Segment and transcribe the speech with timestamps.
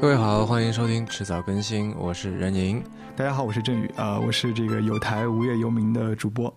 [0.00, 2.80] 各位好，欢迎收听迟早更新，我是任宁。
[3.16, 6.54] 大家好，我是振宇啊、我是这个有台无业游民的主播，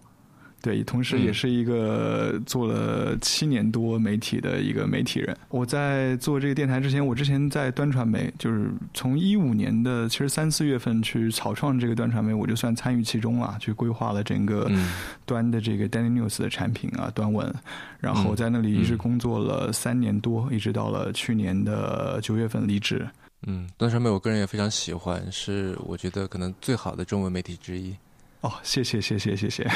[0.61, 5.35] 对，同时也是一个做了七年多媒体的一个媒体人。
[5.49, 14.93] 我在做这个电台之前，我之前在端传媒，就是从一五年的其实三四月份去草创这个端传媒，我就算参与其中了，去规划了整个嗯
[15.25, 17.51] 端的这个 Daily News 的产品啊，端文，
[17.99, 23.07] 然后在那里一直工作了三年多，一直到了去年的九月份离职。
[23.47, 27.95] 嗯，端传媒我个人也非常喜欢，是我觉得可能最好的中文媒体之一。
[28.41, 29.69] 哦，谢谢谢谢谢谢，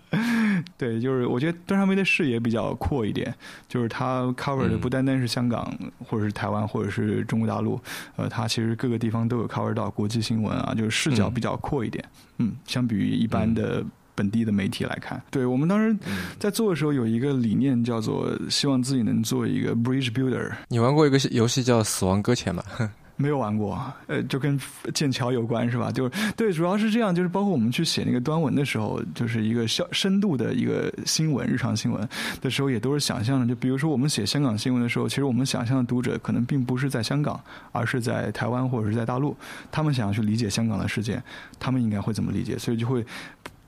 [0.78, 3.34] 对，就是我觉得端传媒的视野比较阔一点，
[3.68, 4.80] 就是它 cover 的嗯。
[4.80, 5.70] 不单单是香港
[6.08, 7.78] 或者是台湾或者是中国大陆，
[8.16, 11.34] 呃，它其实各个地方都有 cover 到国际新闻啊，就是视角嗯。
[11.34, 12.02] 比较阔一点，
[12.38, 13.84] 嗯，相比于一般的。
[14.14, 22.62] 本地的媒体来看，对我们当时嗯，在做的时候有一个理念，叫做希望自己能做一个 bridge builder，你玩过一个游戏叫《死亡搁浅》吗？
[23.14, 24.58] 没有玩过，呃，就跟
[24.94, 25.92] 剑桥有关是吧？
[25.92, 32.08] 就是对，主要是这样，就是包括我们去写那个端文的时候，就是一个小深度的一个新闻，日常新闻
[32.40, 33.46] 的时候，也都是想象的。
[33.46, 37.38] 就比如说我们写香港新闻的时候，其实我们想象的读者可能并不是在香港，
[37.70, 39.36] 而是在台湾或者是在大陆，
[39.70, 41.22] 他们想要去理解香港的事件，
[41.60, 42.58] 他们应该会怎么理解？
[42.58, 43.04] 所以就会。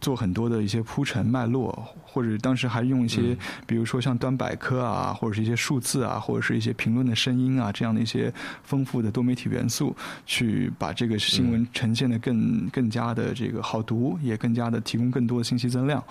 [0.05, 1.73] 做很多的一些铺陈脉络，
[2.05, 8.31] 或者当时还用一些，嗯比如说像端百科啊，或者是一些数字啊，或者是一些评论的声音啊，这样的一些
[8.63, 9.97] 丰富的多媒体元素，
[10.27, 16.05] 去把这个新闻呈现的更更加的这个好读，也更加的提供更多的信息增量。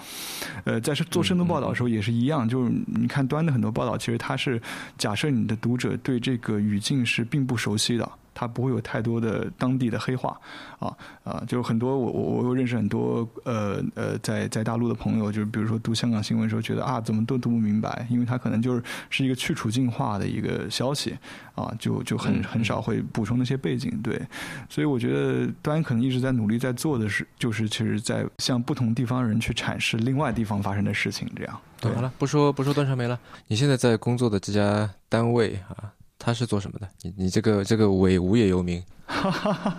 [0.63, 4.59] 呃，在做深度报道的时候也是一样，就是你看端的很多报道，其实它是
[4.97, 8.11] 假设你的读者对这个语境是并不熟悉的。
[8.33, 10.39] 它不会有太多的当地的黑话，
[10.79, 21.17] 啊啊，就是很多我我我又认识很多呃呃在在大陆的朋友，就是比如说读香港新闻的时候，觉得啊怎么都读不明白，因为它可能就是是一个去处境化的一个消息，
[21.55, 24.21] 啊就就很嗯很少会补充那些背景，对，
[24.69, 31.59] 所以我觉得端可能一直在努力在做的是，就是其实在向不同地方人去阐释另外地方发生的事情，这样。
[31.79, 33.19] 对好了，不说不说端传媒了。
[33.47, 35.91] 你现在在工作的这家单位啊，
[36.25, 36.87] 它是做什么的？
[37.01, 39.69] 你你这个这个伪无业游民，哈哈哈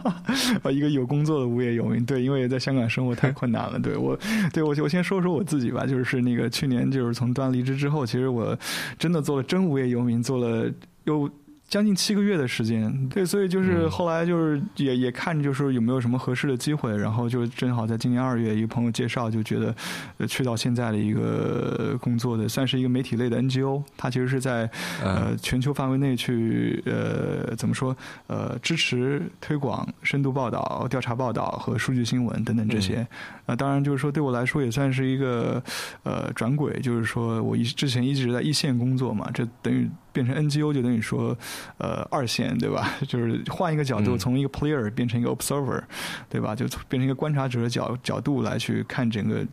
[0.62, 3.78] 哈一个有工作的无业游民，对，因为在香港生活太困难了。
[3.80, 4.14] 对我，
[4.52, 8.54] 对我，我先说说我自己吧，就是那个去年就是从端离职之后，其实我
[8.98, 10.70] 真的做了真无业游民，做了
[11.04, 11.30] 有。
[11.68, 13.90] 将近七个月的时间，对，所以就是嗯。
[13.90, 19.74] 后来就是也也看就是有没有什么合适的机会，然后就正好在今年二月，一个朋友介绍，就觉得
[20.18, 24.70] 呃去到现在的一个工作的，算是一个媒体类的 NGO，它其实是在
[25.02, 27.96] 呃嗯全球范围内去呃怎么说
[28.28, 33.04] 呃支持推广深度报道、调查报道和数据新闻等等这些。
[33.46, 35.62] 呃，当然就是说对我来说也算是一个
[36.04, 41.36] 呃转轨，就是说我一之前一直在一线工作嘛，这等于变成 NGO 就等于说
[41.76, 42.94] 呃二线对吧？
[43.06, 45.82] 就是换一个角度，嗯从一个 player 变成一个 observer，
[46.30, 46.54] 对吧？
[46.56, 49.46] 就变成一个观察者的角角度来去看整个。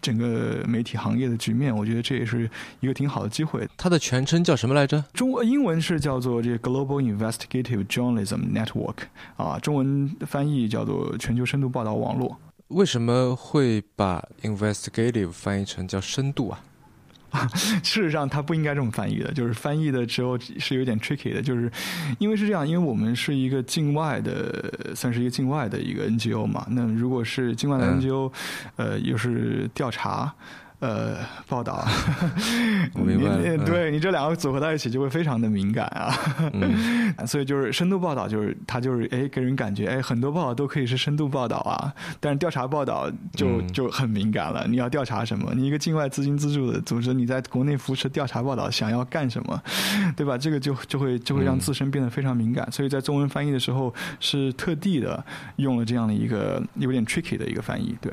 [0.00, 2.48] 整个媒体行业的局面，我觉得这也是
[2.80, 3.68] 一个挺好的机会。
[3.76, 5.04] 它的全称叫什么来着？
[5.12, 8.96] 中英文是叫做这个 Global Investigative Journalism Network
[9.36, 12.40] 啊，中文翻译叫做全球深度报道网络。
[12.68, 16.60] 为什么会把 investigative 翻译成叫深度啊？
[17.82, 21.70] 事实上，它不应该这么翻译的，就是翻译的时候是有点 tricky 的，就是
[22.18, 26.66] 因为是这样，因为我们是一个境外的，算是一个境外的一个 NGO 嘛。
[26.70, 28.32] 那如果是境外的嗯 NGO，、
[28.76, 30.32] 呃，又是调查。
[30.84, 31.16] 呃，
[31.48, 31.82] 报道，
[32.92, 36.14] 我明白对你这两个组合在一起就会非常的敏感啊。
[36.52, 41.90] 嗯 所以就是深度报道，就是它就是哎，给人感觉哎，很多报道都可以是深度报道啊，
[42.20, 44.66] 但是调查报道就嗯就很敏感了。
[44.68, 45.54] 你要调查什么？
[45.54, 49.62] 你一个境外资金资助的组织，你在国内扶持调查报道，想要干什么，
[50.14, 50.36] 对吧？
[50.36, 52.70] 这个就就会就会让嗯自身变得非常敏感。
[52.70, 55.24] 所以在中文翻译的时候，是特地的
[55.56, 58.12] 用了这样的一个有点 tricky 的一个翻译，对。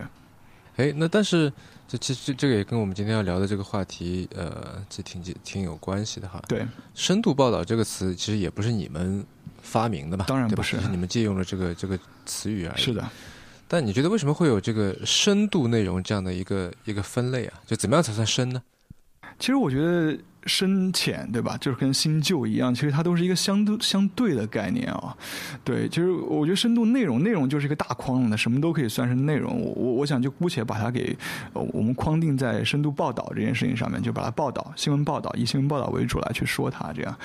[0.78, 1.52] 哎，那但是
[1.92, 6.42] 这其实这个也跟我们今天要聊的这个话题，呃，这挺挺有关系的哈。
[6.48, 6.66] 对，
[6.96, 9.26] 深度报道这个词其实也不是你们
[9.62, 12.82] 发明的吧当然不是是你们借用了这个这个词语而已。
[12.82, 13.06] 是的。
[13.68, 17.60] 但你觉得为什么会有这个深度内容这样的一个一个分类啊？
[17.68, 18.64] 就怎么样才算深呢？
[19.38, 21.56] 其实我觉得深浅，对吧？
[21.60, 25.16] 就是跟新旧一样，其实它都是一个相对相对的概念啊。
[25.64, 29.62] 对，其实我觉得深度内容，内容就是一个大框的，什么都可以算是内容。
[29.62, 31.16] 我我我想就姑且把它给
[31.54, 37.18] 我们框定在深度报道这件事情上面，就把它报道新闻报道以新闻报道为主来去说它这样。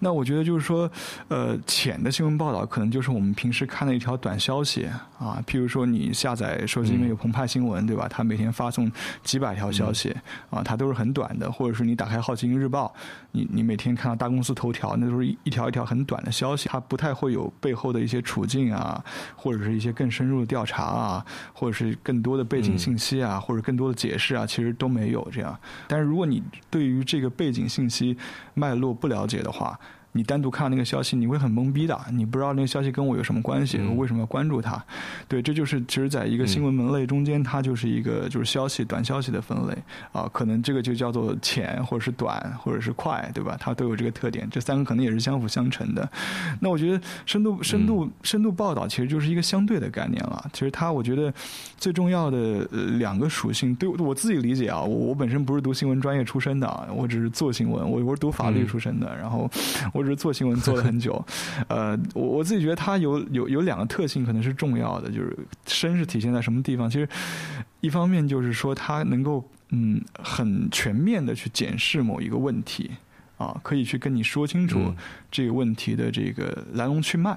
[0.00, 0.90] 那我觉得就是说，
[1.28, 4.88] 呃，浅的新闻报道可能就是我们平时看的一条短消息
[5.18, 8.08] 啊，譬如说你下载手机里面有澎湃新闻，对吧？
[8.10, 8.90] 它每天发送
[9.22, 10.14] 几百条消息
[10.50, 12.94] 啊，它都是很短的，或者是你打开好奇心日报》，
[13.32, 19.02] 你你每天看到大公司头条，那都是一一条一条很短的消息，它不太会有背后的一些处境啊，
[19.34, 25.58] 或者是一些更深入的调查啊，或者是更多的背景信息啊，或者更多的解释啊，其实都没有这样。
[25.88, 28.16] 但是如果你对于这个背景信息
[28.54, 29.78] 脉络不了解的话，
[30.16, 34.82] 你单独看到那个消息，你会很懵逼的，你不知道那个消息跟我有什么关系，我为什么要关注它？
[35.28, 39.76] 对，这就是其实在一个新闻门类中间，它就是一个就是消息短消息的分类
[40.12, 43.54] 啊，可能这个就叫做浅，或者是短，或者是快，对吧？
[43.60, 46.08] 它都有这个特点，这三个可能也是相辅相成的。
[46.60, 50.50] 那我觉得深度、深度、深度报道其实就是一个相对的概念了。
[50.54, 51.30] 其实它，我觉得
[51.76, 52.64] 最重要的
[52.98, 59.50] 两个属性，对我自己理解啊，我我本身不是读新闻专业出身的，我只是做新闻，我我是读法律出身的，然后
[59.92, 60.05] 我。
[60.06, 61.22] 是做新闻做了很久，
[61.68, 65.36] 呃，我我自己觉得它有有有两个特性可能是重要的，就是
[65.66, 66.88] 深是体现在什么地方？
[66.88, 67.08] 其实
[67.80, 72.90] 一方面就是说它能够嗯很全面的去检视某一个问题
[73.36, 74.94] 啊，可以去跟你说清楚
[75.30, 77.36] 这个问题的这个来龙去脉，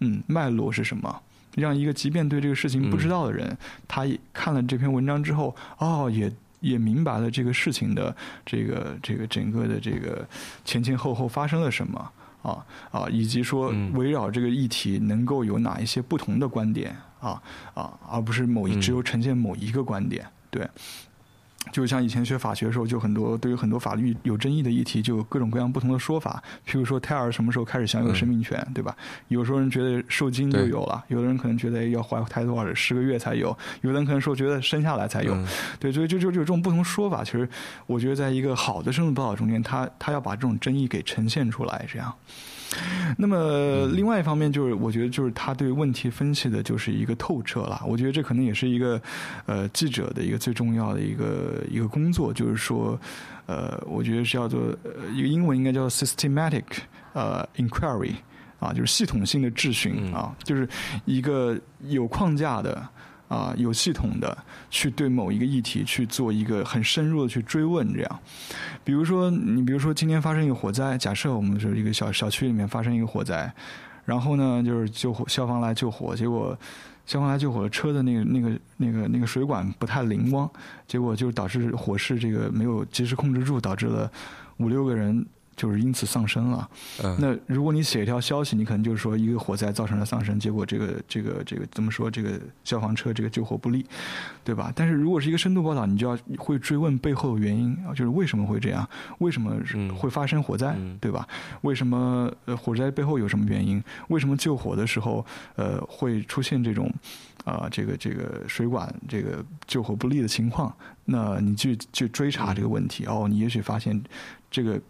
[0.00, 1.22] 嗯，脉络是什么，
[1.56, 3.56] 让一个即便对这个事情不知道的人，
[3.86, 6.32] 他看了这篇文章之后，哦也。
[6.60, 8.14] 也明白了这个事情的
[8.44, 10.26] 这个这个整个的这个
[10.64, 12.12] 前前后后发生了什么
[12.42, 17.42] 啊啊，以及说围绕这个议题能够有哪一些不同的观点啊
[17.74, 20.68] 啊，而不是某一只有呈现某一个观点，对。
[21.72, 26.42] 就像以前学法学的时候，就很多对于很多法律有争议的议题，就有各种各样不同的说法。
[26.66, 28.96] 譬如说，胎儿什么时候开始享有生命权，对吧？
[29.28, 35.36] 有时候人觉得受精就有了，有的人可能觉得要怀胎多少十个月才有，有的人可能说觉得生下来才有。
[35.78, 37.22] 对，所以就就就有这种不同说法。
[37.24, 37.48] 其实，
[37.86, 42.14] 我觉得在一个好的生度报道中间，他他要把这种争议给呈现出来，这样。
[43.16, 47.80] 那么，另外一方面就是，我觉得就是他对问题分析的就是一个透彻了。
[47.86, 49.00] 我觉得这可能也是一个，
[49.46, 52.98] 呃，记者的一个最重要的一个一个工作，就是说，
[53.46, 54.60] 呃，我觉得是叫做
[55.14, 56.64] 一个英文应该叫 systematic
[57.14, 58.12] 呃 inquiry
[58.58, 60.68] 啊，就是系统性的质询啊，就是
[61.04, 62.88] 一个有框架的。
[63.28, 64.36] 啊，有系统的
[64.70, 68.20] 去对某一个议题去做一个很深入的去追问，这样，
[68.82, 73.52] 比如说你比如说今天发生一个火灾，假设我们是一个小小区里面发生一个火灾，
[74.06, 76.58] 然后呢就是救火消防来救火，结果
[77.04, 80.50] 消防来救火车的那个那个那个那个水管不太灵光，
[80.86, 84.10] 结果就导致火势这个没有及时控制住，导致了
[84.56, 85.24] 五六个人。
[85.58, 86.70] 就是因此丧生了。
[87.18, 92.08] 那如果你写一条消息，你可能就是说一个火灾造成了丧生，结果这个这个这个怎么说？
[92.08, 93.84] 这个消防车这个救火不力，
[94.44, 94.72] 对吧？
[94.74, 98.88] 但是如果是一个深度报道，你就要会追问背后的原因，就是为什么会这样？
[99.18, 99.52] 为什么
[99.96, 100.76] 会发生火灾？
[101.00, 101.26] 对吧？
[101.62, 103.82] 为什么呃火灾背后有什么原因？
[104.08, 105.26] 为什么救火的时候
[105.56, 106.88] 呃会出现这种
[107.44, 110.72] 啊这个这个水管这个救火不力的情况？
[111.04, 114.00] 那你去去追查这个问题哦，你也许发现
[114.50, 114.80] 这个。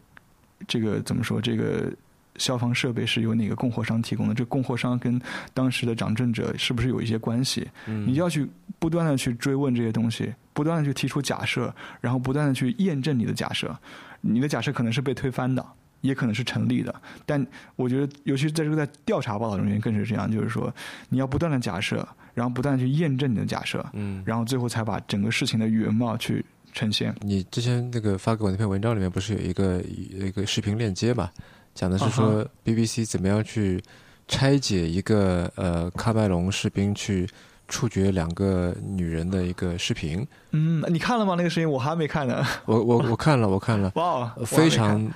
[0.66, 1.40] 这个怎么说？
[1.40, 1.92] 这个
[2.36, 4.34] 消防设备是由哪个供货商提供的？
[4.34, 5.20] 这供货商跟
[5.52, 7.68] 当时的掌政者是不是有一些关系？
[7.86, 13.76] 你要去不断的去追问这些东西，不断的去提出假设，然后不断的去验证你的假设。
[14.20, 15.64] 你的假设可能是被推翻的，
[16.00, 16.94] 也可能是成立的。
[17.24, 17.44] 但
[17.76, 20.72] 我觉得，尤其是在这个在调查报道中间更是这样，就是说
[21.08, 26.44] 你要不断的假设，然后不断的去验证你的假设，嗯，然后最后才把整个事情的原貌去。
[26.72, 31.30] 呈现你之前那个发给我那篇文章里面不是有一个一个视频链接嘛？
[31.74, 33.82] 讲的是说 BBC 怎么样去
[34.26, 37.28] 拆解一个呃喀麦隆士兵去
[37.68, 40.26] 处决两个女人的一个视频。
[40.50, 41.34] 嗯，你看了吗？
[41.36, 42.44] 那个视频我还没看呢。
[42.64, 43.92] 我我我看了，我看了。
[43.96, 45.08] 哇，非常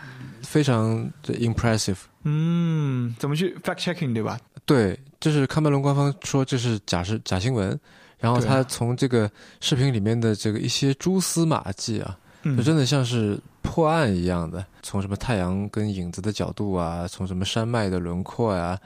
[0.42, 1.96] 非常的 impressive。
[2.24, 4.38] 嗯，怎么去 fact checking 对吧？
[4.64, 7.78] 对，就是喀麦隆官方说这是假是假新闻。
[8.22, 9.28] 然后他从这个
[9.60, 12.16] 视频里面的这个一些蛛丝马迹啊，
[12.56, 14.64] 就真的像是破案一样的。
[14.80, 18.78] 从什么太阳跟影子的角度啊，从什么山脉的轮廓呀，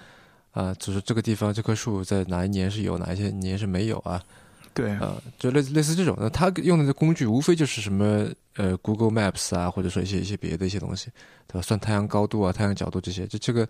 [0.53, 4.23] 啊，就是这个地方这棵树在哪一年是有，哪一些年是没有啊？
[4.73, 6.31] 对，啊，就类似类似这种的。
[6.31, 8.27] 他用的工具无非就是什么
[8.57, 11.11] 呃 Google Maps 啊，或者说一些一些别的一些东西，
[11.47, 11.63] 对吧？
[11.63, 13.69] 算太阳高度啊，太阳角度这些，就这个。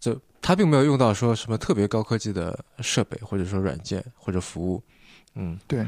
[0.00, 4.82] 就他并没有用到说什么特别高科技的设备，或者说软件或者服务，
[5.34, 5.86] 嗯，对，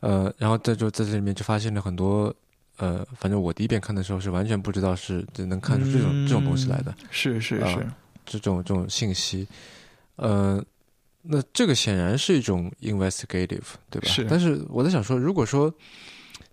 [0.00, 2.34] 呃，然后在就在这里面就发现了很多，
[2.76, 7.86] 呃，反正我第一遍看的时候是完全不知道是能看出这种这种东西来的，是是是，
[8.26, 9.46] 这种这种信息，
[10.16, 10.62] 呃，
[11.22, 14.08] 那这个显然是一种 investigative，对吧？
[14.08, 15.72] 是，但是我在想说，如果说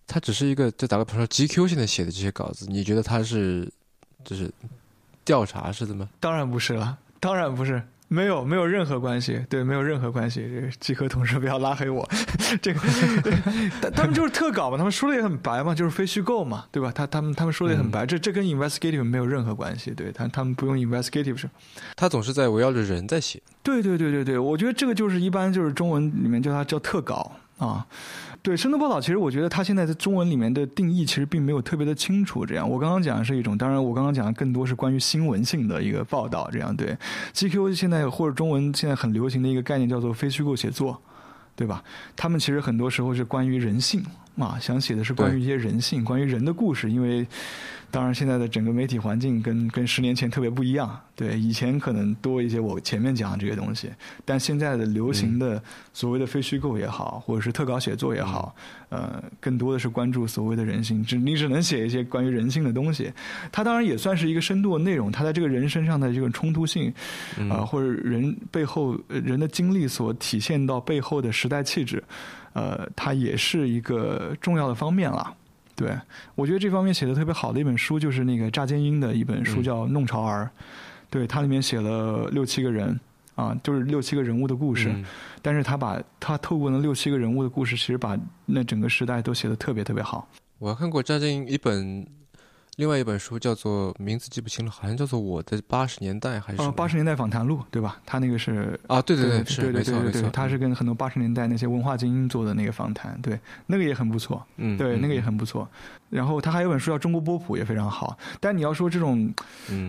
[0.08, 3.72] 他只是一个，就打个比方说，GQ 现在写的这些稿子，你觉得他是
[4.24, 4.52] 就是？
[5.24, 6.10] 调查是的吗？
[6.20, 7.80] 当然不是了，当然不是。
[8.14, 10.42] 没有，没有任何关系，对，没有任何关系。
[10.42, 12.06] 这个季科同事不要拉黑我，
[12.62, 12.80] 这个，
[13.96, 16.92] 他们就是特稿嘛，他们说的也很白嘛，就是非虚构嘛，对吧？
[16.94, 21.50] 他他们他们说的也很白，这这跟 investigative 没有任何关系，对他他们不用 investigative 是，
[21.96, 23.42] 他总是在围绕着人在写。
[23.64, 27.86] 对对对对对，我觉得这个就是一般就是中文里面叫它叫特稿啊。
[28.44, 32.46] 对深度报道，其实我觉得它现在在中文里面的定义其实并没有特别的清楚。
[32.46, 36.50] 这样，我刚刚讲的是一种，当然我刚刚讲的更多是关于新闻性的一个报道。
[36.52, 36.98] 这样，对
[37.34, 41.00] GQ 现在或者中文现在很流行的一个概念叫做非虚构写作，
[41.56, 41.84] 对吧？
[42.16, 44.04] 他们其实很多时候是关于人性
[44.38, 47.28] 啊，想写的是关于一些人性、关于人的故事，因为。
[47.92, 50.98] 当然，现在的整个媒体环境跟跟十年前特别不一样。
[51.14, 53.90] 对，以前可能多一些我前面讲的这些东西，
[54.26, 55.62] 但现在的流行的
[55.94, 58.56] 所谓的非虚构也好，或者是特稿写作也好，
[58.90, 63.12] 呃，更多的是关注所谓的人性，只你只能写一些关于人性的东西。
[63.52, 66.92] 它当然也算是一个深度的内容，它在这个人身上的这个冲突性，
[67.52, 72.04] 啊，或者人背后人的经历所体现到背后的时代气质，
[72.54, 75.36] 呃，它也是一个重要的方面了。
[75.82, 76.00] 对，
[76.36, 80.44] 我觉得这方面写的特别好的一本书就是那个乍见英的一本书，叫《弄潮儿》。
[81.10, 83.00] 对，它里面写了六七个人，
[83.34, 84.94] 啊，就是六七个人物的故事。
[85.42, 90.28] 但是他把他透过那六七个人物的故事，其实把那整个时代都写的特别特别好。
[90.60, 92.06] 我还看过乍见英一本。
[92.82, 96.72] 另外一本书叫做名字记不清了，好像叫做《我的八十年代》还是？
[96.72, 98.02] 八十年代访谈录，对吧？
[98.08, 105.70] 他那个是啊，对对对，是没错没错，他是跟很多八十年代那些文化精英做的那个访谈，对，那个也很不错，嗯，对，那个也很不错。
[106.10, 108.18] 然后他还有本书叫《中国波普》，也非常好。
[108.40, 109.32] 但你要说这种，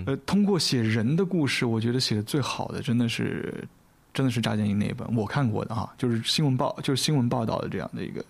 [0.05, 3.67] 呃，通过写人的故事，我觉得写的最好的，真的是
[4.13, 8.23] 真的是扎建英那一本，我看过的哈，就是新闻报，就是新闻报道的这样的一个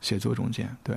[0.00, 0.96] 写作中间，对。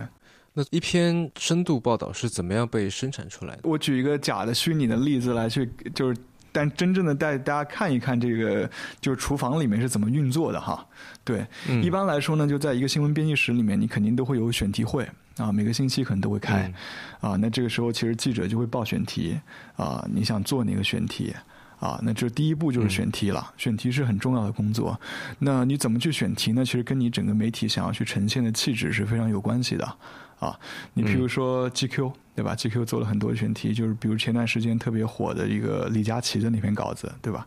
[0.53, 3.61] 那一篇深度报道是怎么样被生产出来的？
[3.63, 6.19] 我举一个假的虚拟的例子来去，就是，
[6.51, 10.85] 但真正的带大家看一看这个，就是厨房里面是怎么运作的哈。
[11.23, 11.45] 对，
[11.81, 16.73] 一般来说呢，就在一个新闻编辑室里面，你肯定都会有选题会啊，每个星期可能都会开
[17.21, 17.35] 啊。
[17.35, 19.39] 那这个时候其实记者就会报选题
[19.75, 21.33] 啊，你想做哪个选题？
[21.79, 23.53] 啊，那这第一步就是选题了。
[23.55, 24.99] 选题是很重要的工作。
[25.37, 26.65] 那你怎么去选题呢？
[26.65, 29.97] 其实跟你整个媒体想要去呈现的气质是非常有关系的。
[30.39, 30.57] 啊，
[30.93, 37.45] 你比如说 GQ 对吧？GQ 做了很多选题，就是比如前段时间特别火的一个李佳琦的那篇稿子，对吧？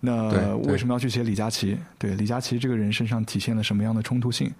[0.00, 1.78] 那为什么要去写李佳琦？
[1.98, 4.52] 对，李佳琦这个人身上体现了什么样的冲突性？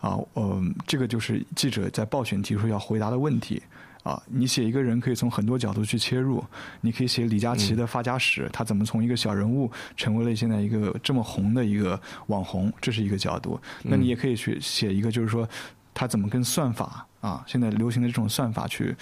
[0.00, 3.62] 啊，嗯，这个就是记者在报选题时候要回答的问题。
[4.04, 6.44] 啊，你写一个人可以从很多角度去切入，
[6.82, 13.58] 你可以写李佳琦的发家史，他怎么从一个小人物成为了现在一个这么红的一个网红，这是一个角度。
[13.82, 15.48] 那你也可以去写一个，就是说
[15.94, 18.94] 他怎么跟算法啊，现在流行的这种算法去。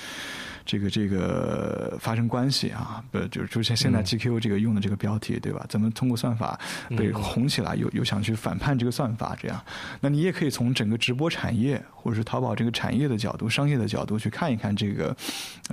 [0.65, 5.67] 这个这个发生关系啊，不就是就像现在 GQ 这个用的这个标题对吧？
[5.69, 6.57] 怎么通过算法
[6.91, 7.75] 被红起来？
[7.75, 9.37] 又又想去反叛这个算法？
[9.43, 9.61] 这样，
[10.01, 15.17] 那你也可以从整个直播产业或者是淘宝这个产业的角度、商业的角度去看一看这个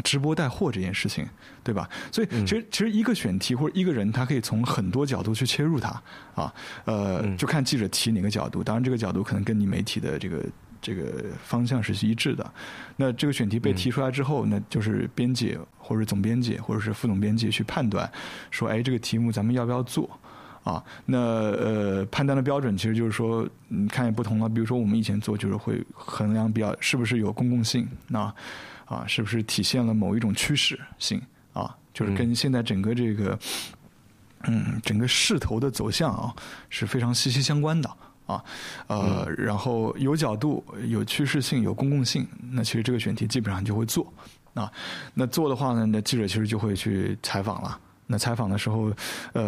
[0.04, 1.24] 直播带货这件事情，
[1.64, 1.88] 对吧？
[2.12, 5.90] 所以其实其实一个选题或者一个人，他可以从很多角度去切入它
[6.34, 6.52] 啊，
[6.86, 8.64] 呃，就看记者提哪个角度。
[8.64, 10.44] 当然，这个角度可能跟你媒体的这个。
[10.82, 12.54] 这个方向是一致的。
[12.96, 18.12] 那这个选题被提出来之后，那就是编辑或者总编辑或者是副总编辑去判断，
[18.52, 20.10] 说，哎，这个题目咱们要不要做？
[20.64, 24.50] 啊，那呃，判断的标准其实就是说，你，看也不同了。
[24.50, 28.32] 比如说，我们以前做就是会衡量比较是不是有公共性，那
[28.86, 31.20] 啊，是不是体现了某一种趋势性
[31.54, 31.74] 啊？
[31.94, 33.40] 就是跟现在整个这个，
[34.44, 36.36] 嗯，整个势头的走向啊，
[36.70, 37.90] 是非常息息相关的。
[38.30, 38.44] 啊，
[38.88, 44.14] 呃，然后有角度、有趋势性、有公共性，那其实这个选题基本上就会做。
[44.54, 44.72] 啊，
[45.14, 47.80] 那做的话呢，那记者其实就会去采访了。
[48.06, 48.92] 那采访的时候，
[49.34, 49.44] 呃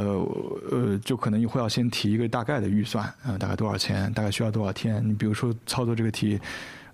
[0.71, 5.07] 呃，就可能会要先提一个大概的预算，啊，大概多少钱，大概需要多少天。
[5.07, 6.39] 你比如说操作这个题，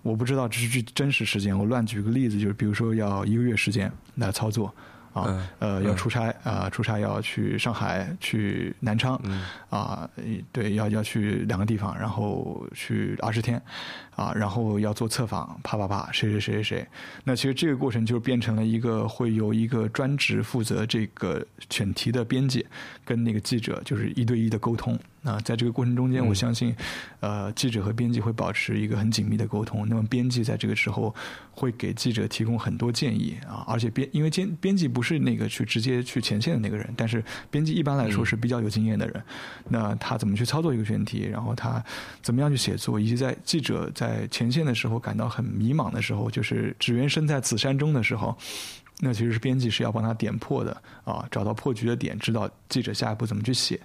[0.02, 4.74] 我不知道这是真实时间，我乱举个例子，就是比如说要一个月时间来操作。
[5.18, 9.20] 啊，呃，要出差啊，出差要去上海、去南昌，
[9.70, 10.10] 啊，
[10.52, 13.62] 对，要要去两个地方，然后去二十天，
[14.18, 16.88] 啊，然后要做测访，啪啪啪，谁谁谁谁谁，
[17.24, 22.66] 那其实这个过程就变成了一个会有一个专职负责这个选题的编辑
[23.06, 25.00] 跟那个记者就是一对一的沟通。
[25.24, 26.74] 啊，在这个过程中间，我相信，
[27.20, 29.86] 呃，记者和编辑会保持一个很紧密的沟通。
[29.90, 31.14] 那么，编辑在这个时候
[31.52, 37.22] 会给记者提供很多建议啊，而且编因为编编辑不是那个去直接去前线的那个人，但是
[37.52, 39.22] 编辑一般来说是比较有经验的人。
[39.68, 41.84] 那他怎么去操作一个选题，然后他
[42.22, 48.38] 怎么样去写作，以及在记者在前线的时候感到很迷茫的时候，就是只缘身在此山中的时候。
[49.00, 53.80] 那其实是编辑是要帮他点破的啊，找到破局的点，知道记者下一步怎么去写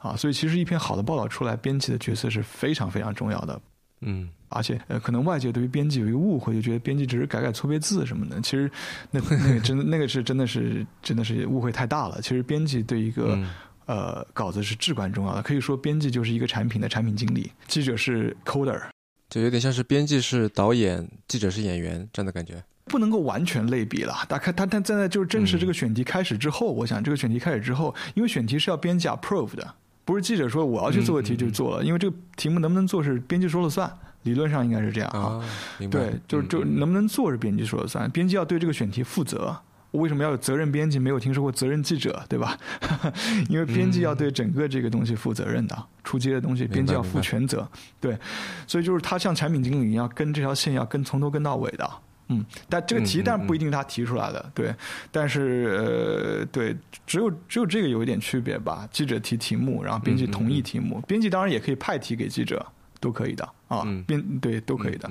[0.00, 0.16] 啊。
[0.16, 3.60] 所以其实一篇好的报道出来，编辑的角色是非常非常重要的。
[4.00, 8.40] 嗯，而且呃，可能外界对于编辑有一个误会，就觉得编辑只是改改错别字什么的。
[8.40, 8.68] 其实
[9.12, 12.20] 那那个真的那个是真的是真的是误会太大了。
[12.20, 13.38] 其实编辑对一个
[13.86, 15.40] 呃稿子是至关重要的。
[15.42, 18.82] 可以说，编辑就是一个产品的产品经理，记者是 coder，
[19.28, 22.62] 就有点像是编辑是导演，记者是演员这样的感觉。
[22.86, 33.92] 不能够完全类比了，大概他他现在就是正式这个选题开始之后，我想这个选题开始之后，因为选题是要编辑 approve 的，不是记者说我要去做个题就做了，因为这个题目能不能做是编辑说了算，
[34.22, 35.44] 理论上应该是这样啊。
[35.90, 39.56] 对，就就能不能做是编辑说了算，编辑要对这个选题负责。
[39.92, 40.98] 为什么要有责任编辑？
[40.98, 42.56] 没有听说过责任记者，对吧？
[43.48, 47.66] 因为编辑要对整个这个东西负责任的，出街的东西编辑要负全责。
[48.00, 48.18] 对，
[48.66, 51.90] 所以就是他像产品经理一样，跟这条线要跟从头跟到尾的。
[52.28, 54.74] 嗯，但这个题但不一定他提出来的，对，
[55.12, 56.76] 但是呃，对，
[57.06, 58.88] 只有只有这个有一点区别吧。
[58.90, 62.66] 记者提题目，然后编辑同意题目，编辑当然也可以派题给记者，
[62.98, 65.08] 都可以的啊，编对都可以的。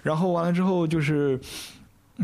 [0.00, 1.36] 然后完了之后就是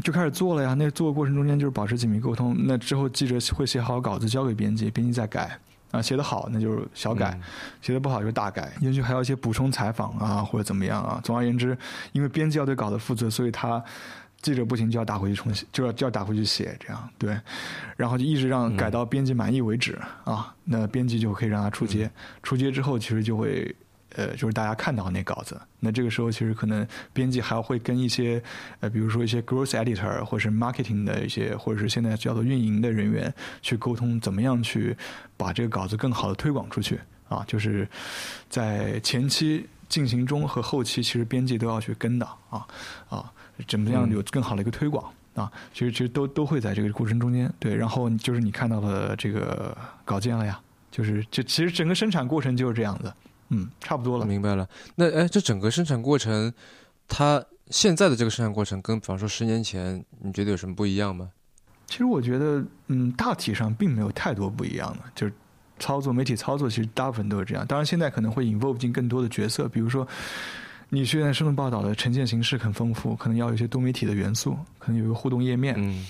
[0.02, 2.56] 就开始做了呀，那做的过程中间就是保持紧密沟通。
[2.58, 5.58] 那之后记者会写好稿子交给编辑，编辑再改。
[5.92, 7.38] 啊，写得好那就是小改，
[7.80, 11.20] 写得不好就是大改，也许还有一些补充采访啊，或者怎么样啊。
[11.22, 11.78] 总而言之，
[12.10, 13.80] 因为编辑要对稿子负责，所以他
[14.42, 17.38] 记者不行就要打回去重写，就要就要打回去写，这样对。
[17.96, 22.10] 然后就一直让改到编辑满意为止啊，那编辑就可以让他出街，
[22.42, 23.72] 出街之后其实就会。
[24.14, 28.42] 呃，就是大家看到那稿子，那这个时候其实可能编辑还会跟一些
[28.80, 34.97] 呃，比如说一些 growth editor 或者是 marketing 的一些，或者是现在叫做运营的人员去沟通，怎么样去
[35.37, 37.44] 把这个稿子更好的推广出去啊？
[37.47, 37.88] 就是
[38.49, 42.66] 在前期进行中和后期，其实编辑都要去跟的啊
[43.09, 43.33] 啊，
[43.66, 45.50] 怎么样有更好的一个推广啊？
[45.73, 53.12] 其实其实都都会在这个过程中间对，然后就是你看到了这个稿件了呀，就是这其实整个生产过程就是这样子。
[53.48, 54.24] 嗯，差不多了。
[54.24, 54.68] 明白了。
[54.94, 56.52] 那哎，这整个生产过程，
[57.06, 61.30] 它现在的这个生产过程，跟比方说十年前，你觉得有什么不一样吗？
[61.87, 65.04] 其实我觉得，嗯，大体上并没有太多不一样的。
[65.14, 65.33] 就是
[65.78, 67.66] 操作媒体操作，其实大部分都是这样。
[67.66, 70.07] 当然，现在可能会 involve 进更多的角色，比如说，
[70.88, 75.74] 你现在新闻报道的呈现形式很丰富，可能要有一些多媒体的元素，可能有一个互动页面。
[75.76, 76.07] 嗯。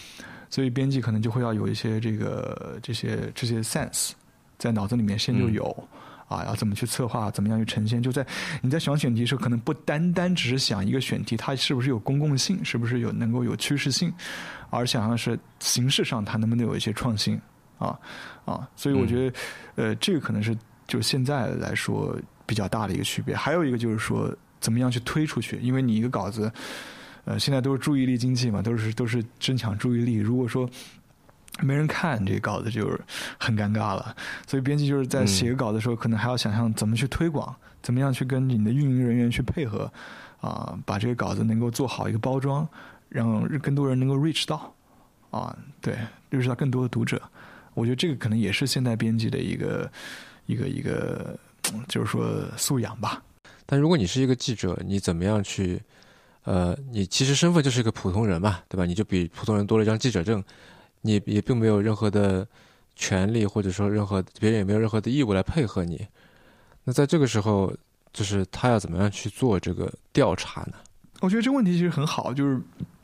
[0.49, 4.13] 所以编辑可能就会要有一些这个这些这些 sense
[4.57, 5.89] 在脑子里面先就有。
[6.29, 8.03] 啊，要怎么去策划，怎么样去呈现？
[8.03, 8.27] 就在
[8.63, 14.13] 你在想选题的时候，可能不单单只是想一个选题，它是不是有公共性，是不是有能够有趋势性，
[14.71, 17.41] 而想的是形式上它能不能有一些创新
[17.79, 17.99] 啊
[18.45, 18.69] 啊！
[18.77, 19.37] 所以我觉得，
[19.77, 20.57] 呃，这个可能是
[20.87, 23.35] 就现在来说比较大的一个区别。
[23.35, 25.59] 还有一个就是说，怎么样去推出去？
[25.61, 26.51] 因为你一个稿子，
[27.25, 30.15] 呃，现在都是注意力经济嘛，都是都是争抢注意力。
[30.15, 30.69] 如果说
[31.61, 33.01] 没人看这个稿子，就是
[33.39, 34.15] 很尴尬了。
[34.47, 39.91] 所以编辑就是在写稿的时候，可能还要想象怎么去推广，怎么样去跟你的运营人员去配合，
[40.41, 42.69] 啊，把这个稿子能够做好一个包装，
[43.09, 44.75] 让更多人能够 reach 到，
[45.31, 45.97] 啊，对
[46.31, 47.21] ，reach 到更多的读者。
[47.75, 49.91] 我觉得这个可能也是现代编辑的一个
[50.47, 51.39] 一个一个，
[51.89, 53.23] 就是说素养吧。
[53.67, 55.81] 但如果你是一个记者，你怎么样去？
[56.45, 58.85] 呃，你其实身份就是一个普通人嘛，对吧？
[58.85, 60.45] 你就比普通人多了一张记者证。
[61.05, 62.47] 你也并没有任何的
[62.97, 66.07] 权利，或者说任何别人也没有任何的义务来配合你。
[66.85, 67.73] 那在这个时候，
[68.13, 70.73] 就是他要怎么样去做这个调查呢？
[71.21, 72.61] 我觉得这个问题其实很好，就是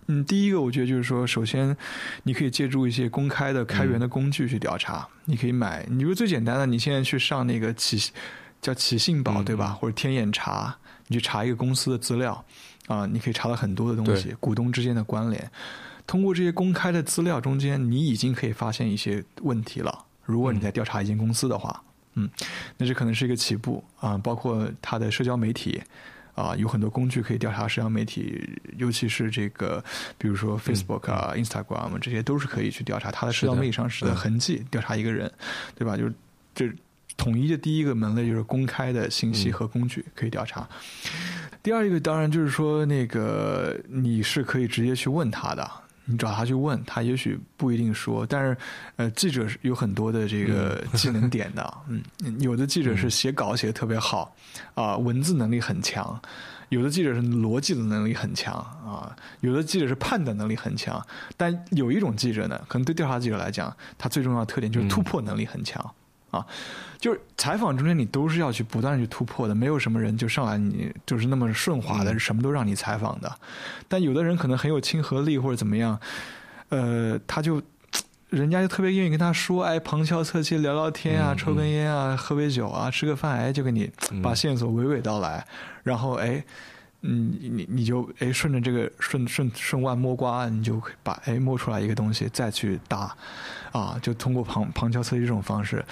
[0.07, 1.77] 嗯，第一个我觉得就是说，首先
[2.25, 5.07] 你可以借助一些公开的开源的工具去调查。
[5.27, 8.13] 你可以买，你如最简单的，你现在去上那个企
[8.61, 9.69] 叫企信宝对吧？
[9.81, 12.45] 或者天眼查，你去查一个公司的资料
[12.89, 15.51] 啊，你可以查到很多的东西，股东之间的关联。
[16.11, 20.07] 通过这些公开的资料中间，你已经可以发现一些问题了。
[20.25, 21.81] 如果你在调查一间公司的话，
[22.15, 22.29] 嗯，
[22.79, 24.19] 那这可能是一个起步啊。
[24.19, 25.81] 包括它的社交媒体
[26.35, 29.81] 啊，有很多工具可以调查社交媒体，尤其是这个，
[30.19, 35.33] 比如说 Facebook 啊、Instagram 这些都是可以去调查它的社交媒体上的痕迹，调查一个人，
[35.77, 35.97] 对吧？
[35.97, 36.13] 就是
[36.53, 36.69] 这
[37.17, 40.69] 统一的第一个门类就是公开的信息和工具可以调查。
[41.63, 45.71] 第二一个当然就是说，那个你是可以直接去问他的。
[46.11, 48.57] 你找他去问他，也许不一定说，但是，
[48.97, 52.03] 呃，记者有很多的这个技能点的，嗯，
[52.41, 54.35] 有的记者是写稿写的特别好，
[54.75, 56.21] 啊，文字能力很强；
[56.71, 61.01] 有的记者是逻辑的能力很强，啊，有的记者是判断能力很强。
[61.37, 65.95] 但有一种记者呢，可能对调查记者来讲，他最重要的特点就是突破能力很强。
[66.31, 66.47] 啊，
[66.99, 73.33] 就是采访中间你都是要去不断去突破的，没有什么人就上来你就是那么顺滑的，什么都让你采访的。
[73.89, 75.99] 但有的人可能很有亲和力或者怎么样，
[76.69, 77.61] 呃，他就
[78.29, 83.91] 人家就特别愿意跟他说，哎，旁敲侧击聊聊天啊，抽根烟啊，喝杯酒啊，吃个饭，哎，就给你
[84.23, 85.47] 把线索娓娓道来，
[85.83, 86.45] 然后哎。
[87.03, 93.17] 嗯，你你就哎顺着这个顺顺顺腕摸瓜，你就把哎摸出来一个东西，再去搭，
[93.73, 95.85] 啊，就通过旁旁敲侧击这种方式，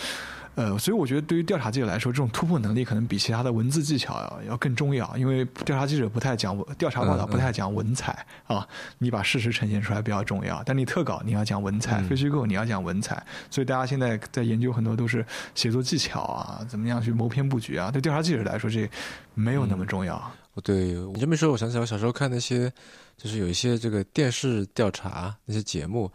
[0.54, 8.66] 呃，所以我觉得对于调查记者来说，这种突破能力可能比其他的文字技巧要要更重要，因为调查记者不太讲调查报道，不太讲文采啊，
[8.98, 18.90] 你把事实呈现出来比较重要，但你特稿你要讲文采，非虚构你要讲文采，所以大家现在在研究很多都是写作技巧啊，怎么样去谋篇布局啊，对调查记者来说这
[19.34, 20.20] 没有那么重要。
[20.64, 22.68] 对你这么说，我想起来，我小时候看那些，
[23.16, 26.10] 就是有一些这个电视调查那些节目，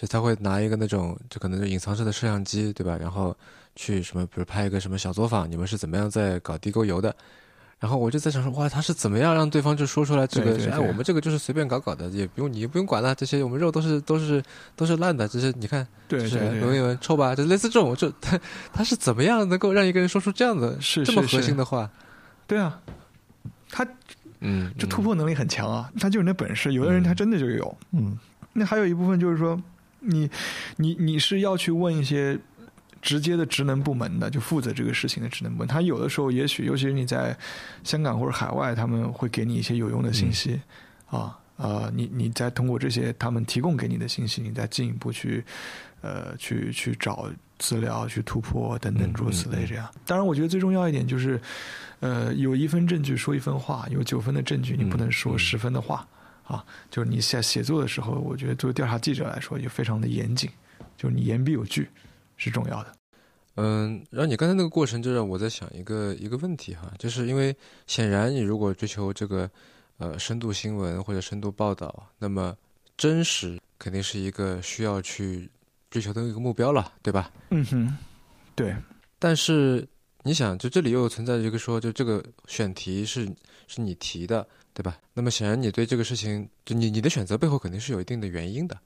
[0.00, 2.96] 就他会拿一个那种，就可能是隐藏式的摄像机，对吧？
[2.96, 3.36] 然后
[3.74, 7.12] 去什么，比如拍一个什么小作坊，你们是怎么样在搞地沟油的？
[7.80, 10.56] 然后我就在想说，哇，他是怎么样让对方就说出来这个？
[10.70, 14.40] 哎，我们这个就是随便搞搞的，也不用你不用管了，这些我们肉都是都是
[14.76, 17.34] 都是烂的，这些你看，对对对，闻一闻臭吧？
[17.34, 18.38] 就类似这种，就他
[18.72, 21.90] 他是怎么样能够让一个人说出这样的这么核心的话？
[22.46, 22.80] 对啊。
[23.70, 23.86] 他，
[24.40, 26.72] 嗯，这突破能力很强啊，他就有那本事。
[26.72, 28.16] 有的人他真的就有，嗯。
[28.54, 29.60] 那还有一部分就是说，
[30.00, 30.30] 你，
[30.76, 32.38] 你你是要去问一些
[33.00, 35.68] 直接的职能部门的，就负责这个事情的职能部门。
[35.68, 37.36] 他有的时候也许，尤其是你在
[37.84, 40.60] 香港或者海外，他们会给你一些有用的信息，
[41.06, 45.44] 啊，呃，你你再通过这些他们提供给你的信息，你再进一步去，
[46.00, 49.88] 呃，去去找资料、去突破等等诸如此类这样。
[50.06, 51.40] 当然，我觉得最重要一点就是。
[52.00, 56.06] 呃，有一分证据说一分话，有九分的证据你不能说十分的话，
[56.48, 60.50] 啊，就是你在写作的时候，我觉得作为调查记者来说，也非常的严谨，
[60.96, 61.88] 就是你言必有据
[62.38, 62.92] 是重要的。
[63.56, 67.54] 嗯，然后你刚才那个过程就让我在想一个一个问题哈，就是因为
[67.86, 69.50] 显然你如果追求这个
[69.98, 72.56] 呃深度新闻或者深度报道，那么
[72.96, 75.50] 真实肯定是一个需要去
[75.90, 77.30] 追求的一个目标了，对吧？
[77.50, 77.96] 嗯哼，
[78.54, 78.74] 对，
[79.18, 79.86] 但是。
[80.24, 83.24] 你想，就这里又存在一个说，就这个选题是
[83.66, 84.46] 是你提的，
[84.78, 84.96] 对吧？
[85.14, 88.78] 那么显然你对这个事情，就你你的选择背后肯定是有一定的原因的。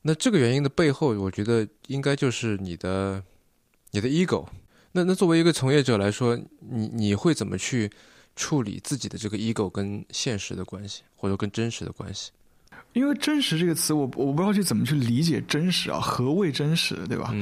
[0.00, 3.22] 那这个原因的背后，我觉得应该就是你的
[3.90, 4.46] 你的 ego。
[4.92, 7.90] 那那作为一个从业者来说，你你会怎么去
[8.34, 12.30] 处理自己的这个 ego 跟现实的关系，或者跟真实的关系？
[12.94, 16.00] 因为“真实”这个词，我我不知道去怎么去理解“真实”啊？
[16.00, 17.34] 何谓真实，对吧？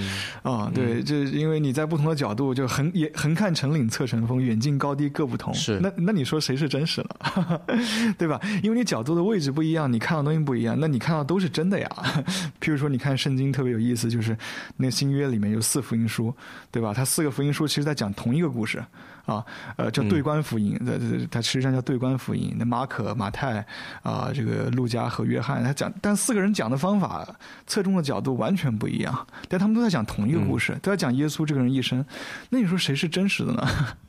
[0.42, 5.52] 啊，对，这因为你在不同的角度，就横也横看成岭侧成峰，远近高低各不同。
[5.54, 7.62] 是，那那你说谁是真实了？
[8.18, 8.40] 对吧？
[8.62, 11.88] 因为你角度的位置不一样，你看到东西不一样，那你看到都是真的呀。
[12.60, 14.36] 譬如说，你看圣经特别有意思，就是
[14.78, 16.34] 那个新约里面有四福音书，
[16.70, 16.94] 对吧？
[16.94, 18.82] 它四个福音书其实在讲同一个故事。
[19.24, 19.44] 啊，
[19.76, 22.54] 呃，叫对观福音，这这它实际上叫对观福音。
[22.58, 23.64] 那马可、马太
[24.02, 27.26] 啊，这个路加和约翰，他讲，但四个人讲的方法、
[27.66, 32.04] 侧重的角度完全不一样，但他们都在讲同一个故事，都在讲耶稣这个人一生。
[32.50, 33.68] 那你说谁是真实的呢？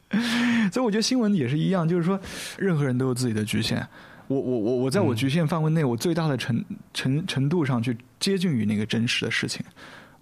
[0.71, 2.19] 所以我觉得新闻也是一样，就是说，
[2.58, 3.86] 任何人都有自己的局限。
[4.28, 9.63] 我我我我在我局限范围内，我最大的程程程度上去接近于那个真实的事情。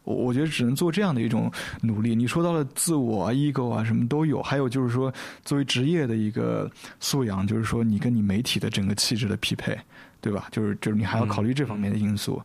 [0.03, 2.15] 我我觉得只能做这样的一种努力。
[2.15, 4.41] 你说到了自我啊、ego 啊，什么都有。
[4.41, 5.13] 还有就是说，
[5.45, 9.77] 作为职业的一个素养，就是说你跟你媒体的整个气质的匹配，
[10.19, 10.47] 对吧？
[10.51, 12.41] 就是就是你还要考虑这方面的因素，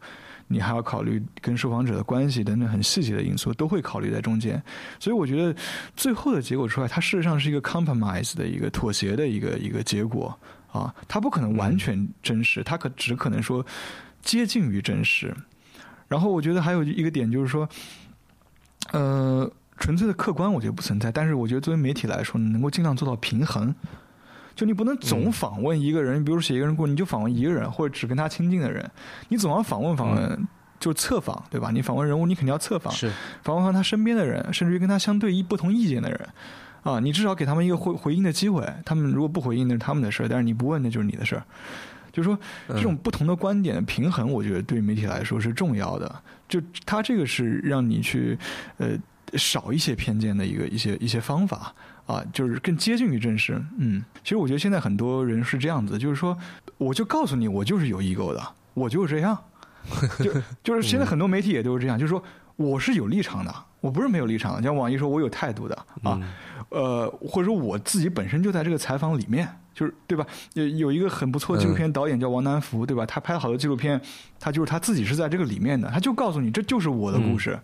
[0.48, 4.62] 你还要考虑跟受访者的关系等等很细节的因素，都会考虑在中间。
[5.00, 5.54] 所以我觉得
[5.96, 10.38] 最后的结果出来，它事实上是一个 compromise 的一个妥协的一个一个结果
[10.70, 13.64] 啊，它不可能完全真实，它可只可能说
[14.22, 15.34] 接近于真实。
[16.08, 17.68] 然后我觉得还有一个点就是说，
[18.92, 23.74] 呃，纯粹的客观我觉得不存在，但是我觉得作为媒体来说，能够尽量做到平衡。
[24.54, 28.90] 就你不能总访问一个人，比如写一个人故事，你就访问一个人，或者只跟他亲近的人。
[29.28, 30.48] 你总要访问访问，
[30.80, 31.70] 就是侧访，对吧？
[31.70, 36.28] 你访问人物，你肯定要侧访，是访问他身边的人，甚至于跟他相对一不同意见的人
[36.84, 38.66] 啊，你至少给他们一个回回应的机会。
[38.86, 41.42] 他们如果不回应，那是他们的事儿，但是你不问，那就是你的事儿。
[42.16, 46.22] 就是说，这种不同的观点的平衡，我觉得对媒体来说是重要的。
[46.48, 48.38] 就他这个是让你去
[48.78, 48.88] 呃
[49.34, 51.74] 少一些偏见的一个一些一些方法
[52.06, 53.62] 啊，就是更接近于真实。
[53.76, 56.34] 嗯，其实我觉得现在很多人是这样子，就是说，
[56.78, 59.38] 我就告诉你，我就是有 ego 的，我就是这样。
[60.18, 60.32] 就
[60.64, 62.22] 就是现在很多媒体也都是这样，就是说
[62.56, 64.62] 我是有立场的，我不是没有立场的。
[64.62, 66.18] 像网易说，我有态度的啊，
[66.70, 69.46] 呃，或者说我自己本身就在这个采访里面。
[69.76, 70.26] 就是对吧？
[70.54, 73.04] 有有一个很不错的纪录片导演叫王南福，对吧？
[73.04, 74.00] 他拍好多纪录片，
[74.40, 77.58] 他就是他自己是在这个里面的，他就告诉你这就是我的故事。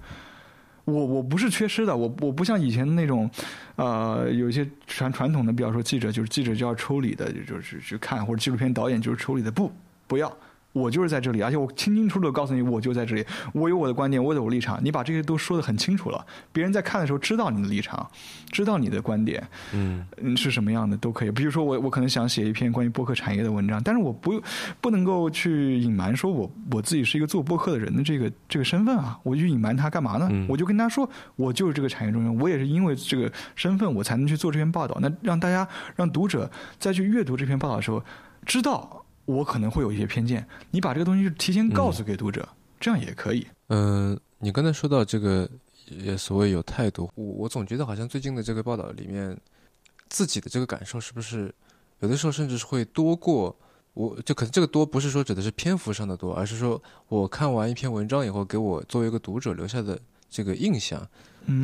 [0.85, 3.31] 我我不是缺失的，我我不像以前那种，
[3.77, 9.72] 呃，有一些传传统的，比方说记者就是记者就要抽离的，就是去看或者纪录片导演就是抽离的，不
[10.07, 10.31] 不要
[10.72, 14.78] 我就是在这里，而且我清清楚楚的告诉你，我就在这里，我有我的观点，我有我立场。
[14.82, 18.08] 你把这些都说的很清楚了，别人在看的时候知道你的立场，
[18.50, 21.30] 知道你的观点，嗯嗯是什么样的都可以。
[21.30, 24.40] 比如说我我可能想写一篇关于播客产业的文章，但是我不
[24.80, 30.46] 不能够去隐瞒说我我自己是一个做播客的人的这个这个身份啊，我去隐瞒他干嘛呢？
[30.48, 34.96] 我就跟他说，我就是这个产业中人，我也是因为这个身份我才能去做这篇报道。
[35.02, 38.02] 那让大家让读者再去阅读这篇报道的时候，
[38.46, 39.01] 知道。
[39.24, 42.48] 我可能会有一些偏见，你把这个东西提前告诉给读者，
[42.80, 43.46] 这样也可以。
[43.68, 45.48] 嗯，你刚才说到这个，
[45.88, 49.37] 也所谓有态度，我我总觉得好像最近的这个报道里面，
[50.08, 51.54] 自己的这个感受是不是
[52.00, 53.56] 有的时候甚至是会多过
[53.94, 54.20] 我？
[54.22, 61.06] 就可能这个多不是说指的是篇幅上的多，而是说我看完一篇文章以后，给我作为一个读者留下的这个印象，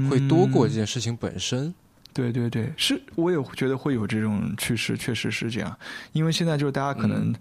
[0.09, 1.75] 会多过这件事情本身。
[2.13, 5.79] 对对对，是，我也觉得会有这种趋势，确实是这样。
[6.13, 7.33] 因为现在就是大家可能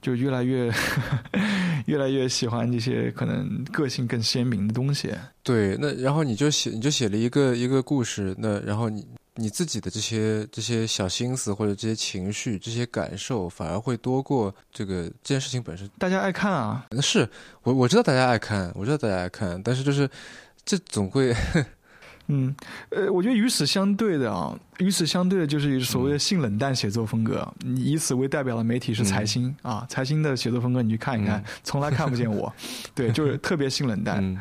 [0.00, 0.72] 就越来越
[1.86, 5.12] 越来越喜欢这些可能个性更鲜明的东西。
[5.42, 9.04] 对，那然后你就写你就写了一个一个故事，那然后你
[9.34, 15.90] 你自己的这些这些小心思或者这些情绪这些感受，反而会多过这个这件事情本身。
[15.98, 17.28] 大家爱看啊，是
[17.62, 20.08] 我我知道大家爱看，我知道大家爱看，但是就是
[20.64, 21.34] 这总会。
[22.30, 22.54] 嗯，
[22.90, 32.52] 呃，我觉得与此相对的啊，与此相对的就是所谓的性冷淡写作风格，你以此为代表的媒体是财新啊，财新的写作风格你去看一看， 从来看不见我，
[32.94, 34.20] 对，就是特别性冷淡。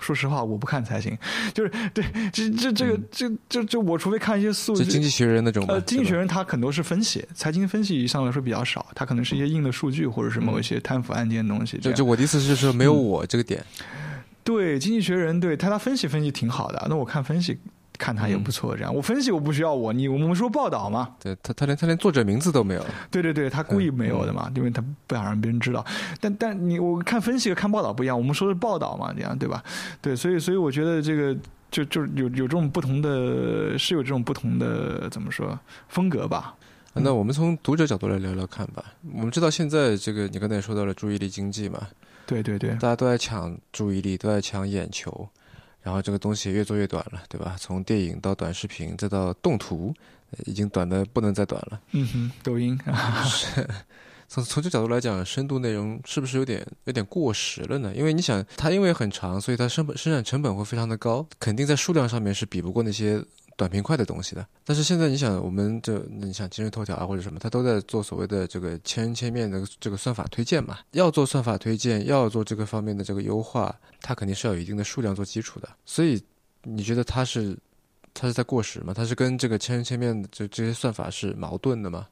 [0.00, 1.18] 说实话，我不看财新，
[1.52, 11.78] 就是对，这这这个这这这我除非看一些数据，经济学人那种，呃，经济学人他很多是分析，财经分析上来说比较少，他可能是一些硬的数据或者是某一些贪腐案件的东西。
[11.78, 13.60] 就就我的意思是说，没有我这个点。
[14.48, 17.58] 对，经济学人对他他分析分析挺好的，那我看分析
[17.98, 18.74] 看他也不错。
[18.74, 22.82] 这样我分析我不需要我你我们说报道嘛，对他他连他连作者名字都没有。
[23.10, 25.84] 对对对，他故意没有的嘛，因为他不想让别人知道。
[26.18, 29.62] 但但你我看分析和看报道不一样，我们说的是报道嘛，这样对吧？
[30.00, 31.36] 对，所以所以我觉得这个
[31.70, 35.58] 就就有有这种不同的，是有这种不同的怎么说
[35.88, 36.54] 风格吧？
[36.94, 38.82] 那我们从读者角度来聊聊看吧。
[39.12, 41.86] 我们知道现在这个你刚才也说到了注意力经济嘛。
[42.28, 45.26] 对对对，大家都在抢注意力，都在抢眼球，
[45.80, 47.56] 然后这个东西越做越短了，对吧？
[47.58, 49.94] 从电影到短视频，再到动图，
[50.44, 51.80] 已经短的不能再短了。
[51.92, 52.78] 嗯哼，抖音。
[53.24, 53.66] 是，
[54.28, 57.94] 从从这角度来讲，深度内容是不是有点有点过时了呢？
[57.96, 63.24] 因为你想，它因为很长，所以它生本生产成本会非常的高，肯定在数量上面是比不过那些。
[63.58, 70.78] 短平快的东西的，但是现在你想，我们这你想今日头条啊或者什么，它都在做所谓的这个千人千面的这个算法推荐嘛？
[70.92, 75.68] 要做算法推荐，要做这个方面的这个优化，它肯定是要有一定的数量做基础的。
[75.84, 76.22] 所以
[76.62, 77.58] 你觉得它是
[78.14, 78.94] 它是在过时吗？
[78.94, 82.06] 它是跟这个千人千面的这这些算法是矛盾的吗？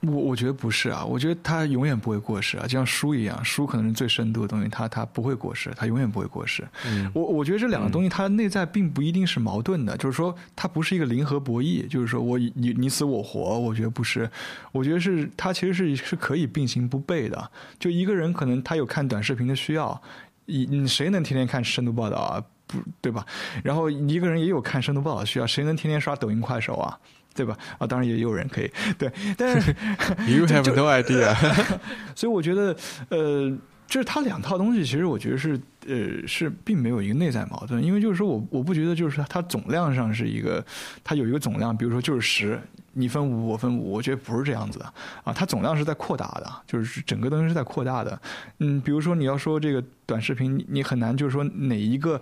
[0.00, 6.66] 我我觉得不是啊，我觉得它永远不会过时啊，就像书一样，书可能是最深度的东西，它它不会过时，它永远不会过时。
[6.86, 14.30] 嗯，我我觉得这两个东西它内在并不一定是矛盾的，就是说它不是一个零和博弈，就是说我你你死我活，我觉得不是，
[14.72, 17.50] 我觉得是它其实是是可以并行不悖的。
[17.78, 20.00] 就一个人可能他有看短视频的需要，
[20.46, 22.42] 你你谁能天天看深度报道啊？
[22.66, 23.26] 不对吧？
[23.64, 26.96] 然后一个人也有看深度报道需要，谁能天天刷抖音快手啊？
[27.34, 27.56] 对吧？
[27.78, 29.70] 啊，当然也有人可以对，但是
[30.28, 31.34] you have no idea。
[32.14, 32.76] 所以我觉得，
[33.08, 37.82] 呃，就是它两套东西，其实我觉得是，呃，是并没有一个内在矛盾。
[37.82, 40.64] 因为就是说我我不觉得，就是它总量上是一个，
[41.04, 42.60] 它有一个总量，比如说就是十，
[42.92, 44.84] 你分五，我分五，我觉得不是这样子的
[45.24, 45.32] 啊。
[45.32, 48.20] 它总量是在扩大的，就是整个东西是在扩大的。
[48.58, 52.20] 嗯，比如说你要说这个短视频，你很难就是说哪一个。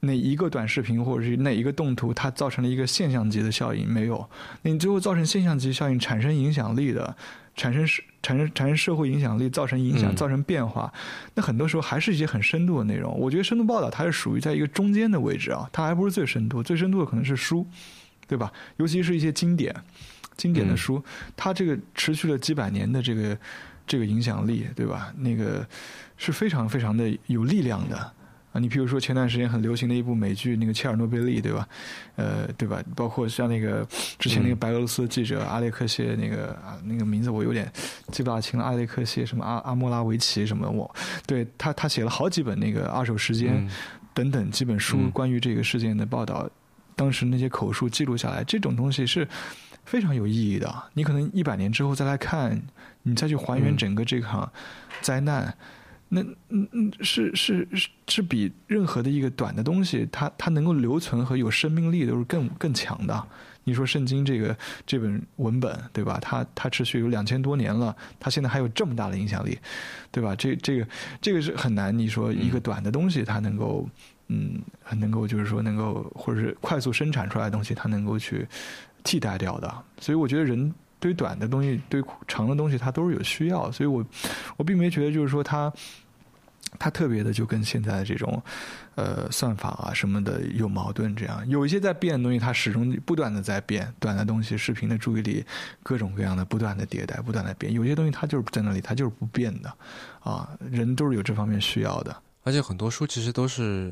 [0.00, 3.88] 哪一个短视频或者是哪一个动图，它造成了一个现象级的效应？
[3.92, 4.28] 没有。
[4.62, 7.16] 那你最后造成现象级效应、产生影响力的、
[7.56, 10.92] 产生社、产生产生社会影响力、造成影响、造成变化，
[11.34, 13.18] 那很多时候还是一些很深度的内容。
[13.18, 16.62] 我觉得深度报道它是属于在一个中间的位置啊，它还不是最深度。
[16.62, 17.66] 最深度的可能是书，
[18.28, 18.52] 对吧？
[18.76, 19.74] 尤其是一些经典、
[20.36, 21.02] 经典的书，
[21.36, 23.36] 它这个持续了几百年的这个
[23.84, 25.12] 这个影响力，对吧？
[25.16, 25.66] 那个
[26.16, 28.12] 是非常非常的有力量的。
[28.52, 31.68] 啊，你比如说前段时间很流行的一部美剧，那个《切尔诺贝利》，对吧？
[32.16, 32.82] 呃，对吧？
[32.96, 33.86] 包括像那个
[34.18, 37.70] 之前那个白俄罗斯记者阿列克谢，那个啊，那个名字我有点
[38.10, 38.64] 记不大清了。
[38.64, 40.66] 阿列克谢什么阿阿莫拉维奇什么？
[40.70, 40.90] 我
[41.26, 43.68] 对他他写了好几本那个二手时间
[44.14, 46.48] 等等几本书关于这个事件的报道，
[46.96, 49.28] 当时那些口述记录下来，这种东西是
[49.84, 50.74] 非常有意义的。
[50.94, 52.58] 你可能一百年之后再来看，
[53.02, 54.50] 你再去还原整个这场
[55.02, 55.54] 灾难。
[56.08, 63.26] 那嗯嗯是是是是比任何的一个短的东西，它它能够留存和有生命力都是更更强的。
[63.64, 66.18] 你说圣经这个这本文本对吧？
[66.22, 69.58] 它它持续有两千多年了，它现在还有这么大的影响力，
[70.10, 70.34] 对吧？
[70.34, 70.88] 这这个
[71.20, 71.96] 这个是很难。
[71.96, 73.86] 你说一个短的东西，它能够
[74.28, 74.58] 嗯，
[74.96, 78.48] 能够就是说能够或者是快速生产出来的东西，它能够去
[79.04, 79.84] 替代掉的。
[80.00, 83.70] 所以我觉得人对短的东西，对长的东西，它都是有需要。
[83.72, 84.04] 所以我
[84.56, 85.72] 我并没觉得就是说它。
[86.78, 88.42] 它特别的就跟现在的这种，
[88.94, 91.16] 呃，算法啊什么的有矛盾。
[91.16, 93.90] 这样有一些在变的东西，它始终不断的在变。
[93.98, 95.42] 短的东西，视频的注意力，
[95.82, 97.72] 各种各样的不断的迭代，不断的变。
[97.72, 99.72] 有些东西它就是在那里，它就是不变的。
[100.20, 102.14] 啊，人都是有这方面需要的。
[102.44, 103.90] 而且很多书其实都是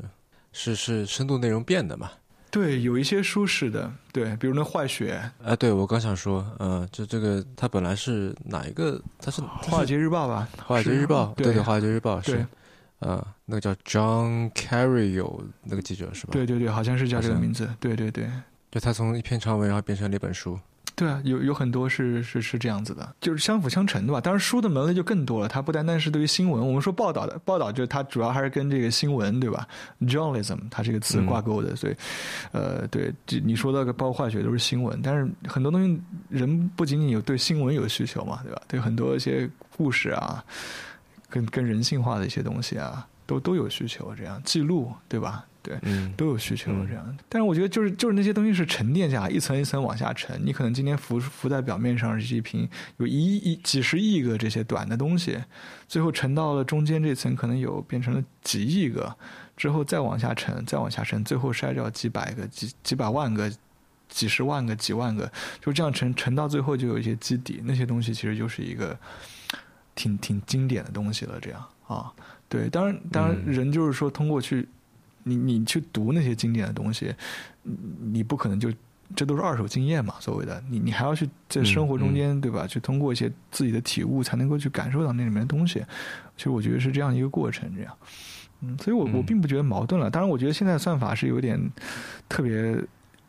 [0.51, 2.11] 是是深度内容变的嘛。
[2.49, 5.21] 对，有一些书是的，对，比如那坏血。
[5.43, 9.01] 哎，对，我刚想说，嗯，就这个，它本来是哪一个？
[9.19, 10.47] 它是《华尔街日报》吧？
[10.63, 12.45] 《华尔街日报》对对，《华尔街日报》是。
[12.99, 16.31] 呃，那个叫 John Carreyo 那个记者是吧？
[16.31, 17.69] 对对对，好像是叫这个名字。
[17.79, 18.27] 对对对，
[18.71, 20.59] 就他从一篇长文，然后变成了一本书。
[20.97, 24.19] 对啊，有有很多是是是这样子的，就是相辅相成的吧。
[24.19, 25.47] 当然，书的门类就更多了。
[25.47, 29.67] 它不单单是对于新闻，我们说报道的报道，就是它主要还是跟这个新闻对吧
[30.01, 31.95] ？Journalism 它这个词挂钩的，所以
[32.51, 38.61] 呃，对，你说到个包括化学都是新闻，但是很多东西人不仅仅有对新闻有需求嘛，对吧？
[38.67, 40.43] 对很多一些故事啊。
[41.29, 45.45] 跟跟人性化的一些东西啊，都都有需求，这样记录对吧？
[45.67, 47.17] 对，嗯，都有需求这样。
[47.27, 50.39] 但是我觉得就是就是那些东西是沉淀下来，一层一层往下沉。
[50.45, 55.37] 你可能今天浮浮在表面上是一瓶有一亿几十亿个这些短的东西，
[55.87, 59.13] 最后沉到了中间这层，可能有变成了几亿个，
[59.57, 63.51] 之后再往下沉，再往下沉，最后筛掉几百个、几几百万个、
[64.07, 67.61] 几十万个、几万个，就这样沉沉到最后就有一些基底。
[67.65, 68.97] 那些东西其实就是一个。
[69.97, 72.13] 挺挺经典的东西了，这样啊，
[72.47, 74.69] 对，当然当然，人就是说通过去，
[75.27, 77.13] 你你去读那些经典的东西，
[78.11, 78.71] 你不可能就
[79.15, 82.65] 这都是二手经验嘛，所谓的你你还要去在生活中间对吧？
[82.65, 85.83] 去通过一些自己的体悟，才能够去感受到那里面的东西。
[86.35, 87.93] 其实我觉得是这样一个过程，这样，
[88.61, 90.09] 嗯，所以我我并不觉得矛盾了。
[90.09, 91.59] 当然，我觉得现在算法是有点
[92.29, 92.77] 特别。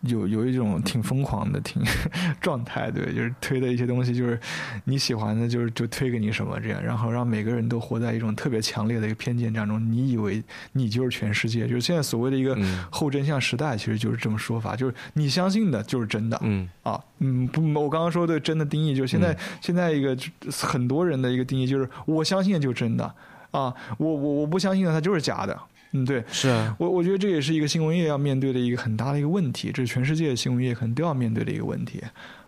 [0.02, 1.82] 有有一种挺疯狂的挺
[2.40, 4.38] 状态，对，就是推的一些东西，就是
[4.84, 9.84] 你喜欢的，就是就推给你什么这样，然后让每个人都活在一种特别强烈的一个偏见当中。
[9.90, 12.56] 你以为你就是全世界，就是现在所谓的一个
[12.90, 16.38] 后真相时代，其实就是这么说法，就是你相信的就是真的。
[16.42, 20.16] 嗯啊，嗯，不，我刚刚说的真的定义，就是现在现在一个
[20.50, 23.04] 很多人的一个定义，就是我相信的就是真的
[23.50, 25.58] 啊，我我我不相信的，它就是假的。
[25.92, 32.02] 嗯，对，是啊，我我觉得这也是一个新闻业要面对的一个很大的一个问题，这是全世界的新闻业可能都要面对的一个问题。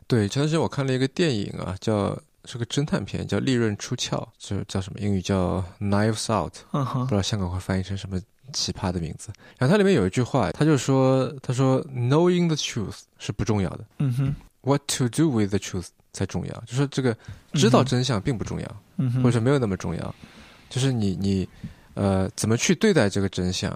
[0.07, 8.21] 对，前段时间我看了一个电影啊，叫是个侦探片，叫《利刃出鞘》，就是叫什么英语叫《Knives Out》，嗯哼，不知道香港会翻译成什么
[8.53, 9.31] 奇葩的名字。
[9.57, 17.17] 然后它里面有一句话，他就说，他说 “Knowing the truth 是不重要的，嗯哼，What to do with the truth 才重要，就说这个
[17.53, 18.83] 知道真相并不重要，
[19.23, 20.15] 或者说没有那么重要，
[20.69, 21.49] 就是你你。
[21.95, 23.71] 呃，怎么去对待这个真相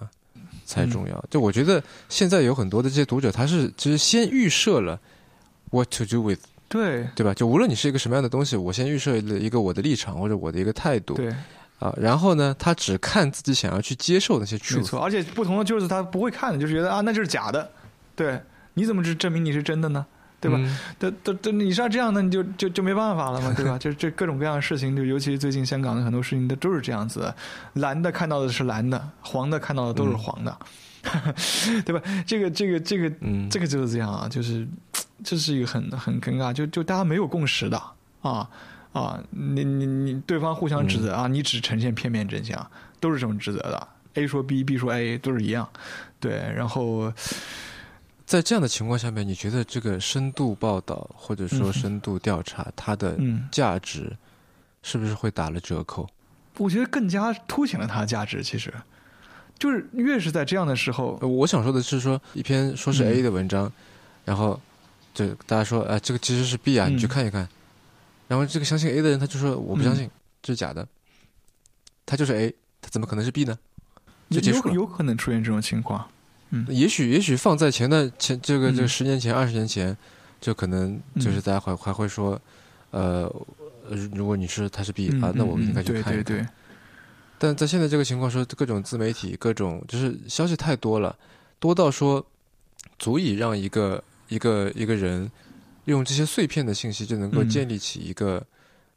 [0.64, 1.24] 才重要？
[1.30, 4.98] 就我觉得现在有很多的这些读者，他是其实先预设了
[5.70, 7.34] what to do with，对对吧？
[7.34, 11.34] 就无论你是一个什么样的东西，我先预设了一个我的立场或者我的一个态度，对
[11.78, 17.70] 啊，然后呢，他只看自己想要去接受那些 truth，没错，而且不同的就是他不会看的，就是觉得啊，那就是假的，
[18.14, 18.40] 对，
[18.74, 20.06] 你怎么证证明你是真的呢？
[20.44, 20.60] 对吧？
[20.98, 23.78] 都都都，你像这样的，你就就就没办法了嘛，对吧？
[23.80, 27.32] 就这各种各样的事情，就尤其最近香港的很多事情，都都是这样子。
[27.72, 30.58] 蓝的看到的是蓝的，黄的看到的都是黄的，
[31.86, 32.02] 对吧？
[32.26, 33.10] 这个这个这个，
[33.50, 34.68] 这个就是这样啊，就是
[35.24, 37.80] 这是一个很很尴尬，就就大家没有共识的
[38.20, 38.46] 啊
[38.92, 39.18] 啊！
[39.30, 43.88] 你你你，对方互相指责啊，你只呈现片面真相，都是这么指责的。
[44.12, 45.66] A 说 B，B 说 A，都是一样，
[46.20, 47.10] 对，然后。
[48.26, 53.18] 在这样的情况下面，你觉得这个深度报道或者说深度调查，它的
[53.50, 54.16] 价值
[54.82, 56.08] 是不是会打了折扣？
[56.58, 58.42] 我觉得更加凸显了它的价值。
[58.42, 58.72] 其实，
[59.58, 63.70] 就是越是在这样的时候，我想说的是，说一篇说是 A 的文章，
[64.24, 64.58] 然后
[65.12, 67.48] 就大家说，哎，这个其实是 B 啊，你去看一看。
[68.26, 70.10] 然后这个相信 A 的人，他就说我不相信，
[70.42, 70.86] 这是假的。
[72.06, 73.58] 他就是 A，他怎么可能是 B 呢？
[74.30, 74.74] 就结束了。
[74.74, 76.08] 有可能出现这种情况。
[76.50, 79.96] 嗯，也许也许放在前段前这个这个十年前二十年前，
[80.40, 82.40] 就可能就是大家还还会说，
[82.90, 83.28] 呃，
[84.12, 86.48] 如果你是他是 B 啊，那我们应该去看一看。
[87.38, 91.16] 但在现在这个情况说，各种自媒体各种就是消息太多了，
[91.58, 92.24] 多到说
[92.98, 95.30] 足以让一个一个一个人
[95.86, 98.40] 用这些碎片的信息就能够建立起一个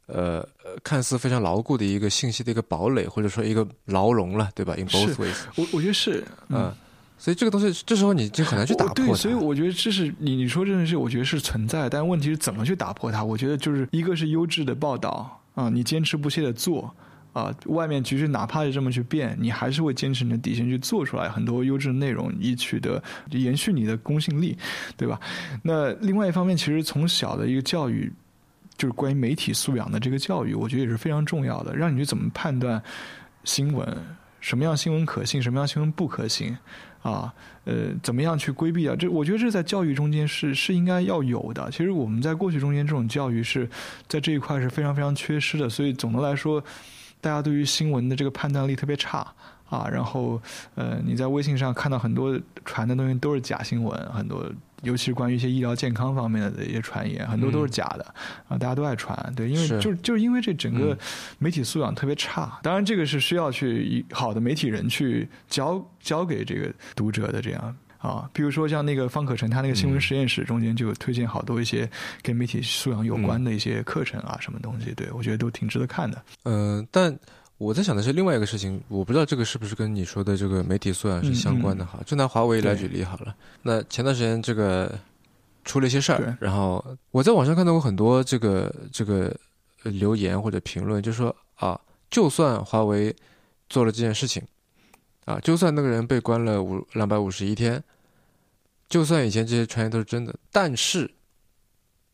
[0.06, 0.46] 呃
[0.84, 6.72] 看似非常牢固的一个信息的一个堡垒，或者说一个牢笼了，对吧？In both ways，我我觉得是，嗯。
[7.18, 8.94] 所以这个东西，这时候你就很难去打破。
[8.94, 13.24] 对，所以我觉得这是你你说这件事，我觉得是存在，但问题是怎么去打破它？
[13.24, 16.94] 我觉得就是一个是优质的报道啊，你坚持不懈的做
[17.32, 24.56] 啊，外面局势哪怕是这么去变，你还是会坚持你的底线去做出来很多优质的内容，以取得延续你的公信力，
[24.96, 25.20] 对吧？
[25.62, 28.12] 那另外一方面，其实从小的一个教育，
[28.76, 32.80] 就是关于媒体素养的这个教育，我觉得也是非常重要的，让你去怎么判断
[33.42, 33.86] 新闻，
[34.40, 36.56] 什么样新闻可信，什么样新闻不可信。
[37.02, 37.32] 啊，
[37.64, 38.96] 呃，怎么样去规避啊？
[38.96, 41.70] 这我觉得这在教育中间是是应该要有的。
[41.70, 43.68] 其实我们在过去中间这种教育是
[44.06, 45.68] 在这一块是非常非常缺失的。
[45.68, 46.62] 所以总的来说，
[47.20, 49.26] 大家对于新闻的这个判断力特别差
[49.68, 49.88] 啊。
[49.90, 50.40] 然后，
[50.74, 54.50] 呃，你在微信上看到很多传的东西都是假新闻，很多。
[54.82, 58.14] 尤其是关于一些医疗健康方面的一些传言，很多都是假的
[58.48, 60.96] 啊，大家都爱传，对，因为就就是因为这整个
[61.38, 62.58] 媒体素养特别差。
[62.62, 71.90] 当然，这个是需要去好的媒体人去教教给这个读者的，这样啊，比如说像那个方可成，他那个新闻实验室中间就有推荐好多一些
[72.22, 76.22] 跟媒体素养有关的一些课程啊，什么东西，对我觉得都挺值得看的。
[76.44, 77.18] 嗯，但。
[77.58, 82.00] 我在想的是另外一个事情，我不知道这个是不是跟你说的这个媒体素养是相关的哈。
[82.06, 83.34] 就拿华为来举例好了。
[83.62, 84.96] 那前段时间这个
[85.64, 89.36] 出了一些事儿，然后我在网上看到过很多这个这个
[89.82, 91.78] 留言或者评论，就说啊，
[92.08, 93.14] 就算华为
[93.68, 94.40] 做了这件事情，
[95.24, 97.82] 啊，就算那个人被关了五两百五十一天，
[98.88, 101.10] 就算以前这些传言都是真的，但是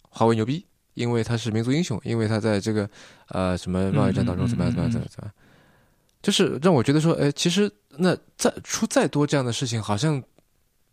[0.08, 0.64] 华为牛逼。
[0.94, 2.88] 因为他是民族英雄，因为他在这个
[3.28, 5.32] 呃什么贸易战当中怎么样怎么样怎么样，
[6.22, 10.22] 就是让我觉得说，哎，其实那再出再多这样的事情好像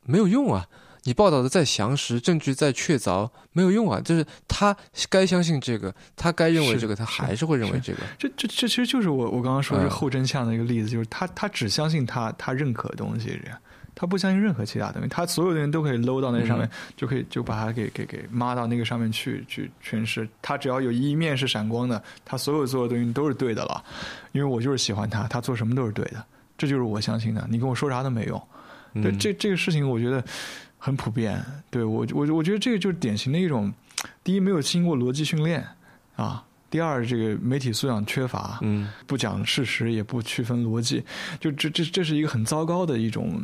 [0.04, 0.68] 没有用啊！
[1.04, 3.99] 你报道的再详实，证据再确凿，没有用啊！
[4.02, 4.76] 就是他
[5.10, 7.99] 该相信这个，他该认为这个，他还是会认为这个。
[8.20, 13.58] 这这这其实就是我我刚刚说是后真相的一个例子，就是他他只相信他他认可的东西这样。
[14.02, 20.28] 他不相信任何其他东西，他所有的人都可以搂到那上面，就可以就把它给给给抹到那个上面去去诠释。
[20.41, 23.84] 他只要有一面是闪光的，他所有做的东西都是对的了。
[24.32, 26.26] 因为我就是喜欢他，他做什么都是对的，
[26.58, 27.47] 这就是我相信的。
[27.47, 28.41] 你跟我说啥都没用。
[28.95, 30.26] 对，这这个事情我觉得
[30.80, 31.39] 很普遍。
[31.70, 33.72] 对我我我觉得这个就是典型的一种，
[34.24, 35.64] 第一没有经过逻辑训练
[36.16, 36.43] 啊。
[36.72, 41.04] 第二，这个媒体素养缺乏，嗯，不讲事实，也不区分逻辑，
[41.39, 43.39] 就这这这是一个很糟糕的一种。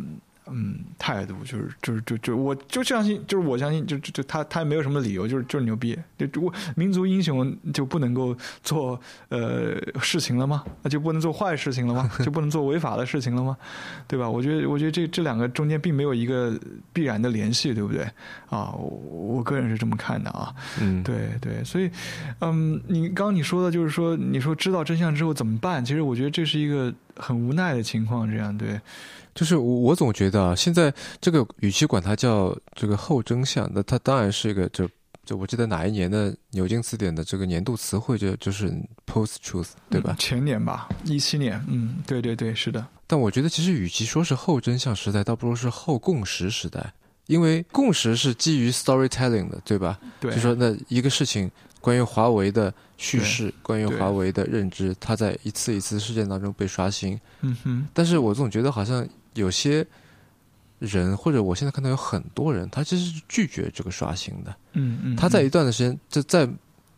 [0.49, 5.97] 嗯，态度就是就是就就我就相信，就是我相信，就就就他他也没有什么理由，就是就是牛逼。
[6.17, 10.63] 就我民族英雄就不能够做呃事情了吗？
[10.81, 12.09] 那就不能做坏事情了吗？
[12.23, 13.57] 就不能做违法的事情了吗？
[14.07, 14.29] 对吧？
[14.29, 16.57] 我觉得我觉得这这两个中间并没有一个
[16.91, 18.03] 必然的联系，对不对？
[18.49, 20.53] 啊，我我个人是这么看的啊。
[20.81, 21.89] 嗯，对对，所以
[22.39, 25.83] 嗯，你刚刚你说的就是说，你说知道真相之后怎么办？
[25.83, 28.79] 其实我觉得这是一个很无奈的情况，这样对。
[29.37, 34.89] 就是我，我总觉得啊，现在这个与其管它叫这个后真相，那它当然是一个，就
[35.23, 38.73] 就我记得哪一年的牛津词典的这个年度词汇就就是
[39.05, 40.15] post truth，对吧？
[40.17, 42.83] 前年吧，一七年，嗯，对对对，是的。
[43.05, 46.91] 但我觉得其实与其说是后真相时代，倒不如是后共识时代，
[47.27, 49.99] 因为共识是基于 storytelling 的，对吧？
[50.19, 57.19] 对，就说那一个事情，关于华为的叙事，关于华为的认知，它在一次一次事件当中被刷新。
[57.41, 57.87] 嗯哼。
[57.93, 59.07] 但是我总觉得好像。
[59.37, 59.85] 有些
[60.79, 64.55] 人，或者我现在看到有很多人，他其实是拒绝这个刷新的。
[64.73, 66.47] 嗯嗯，他在一段的时间，就在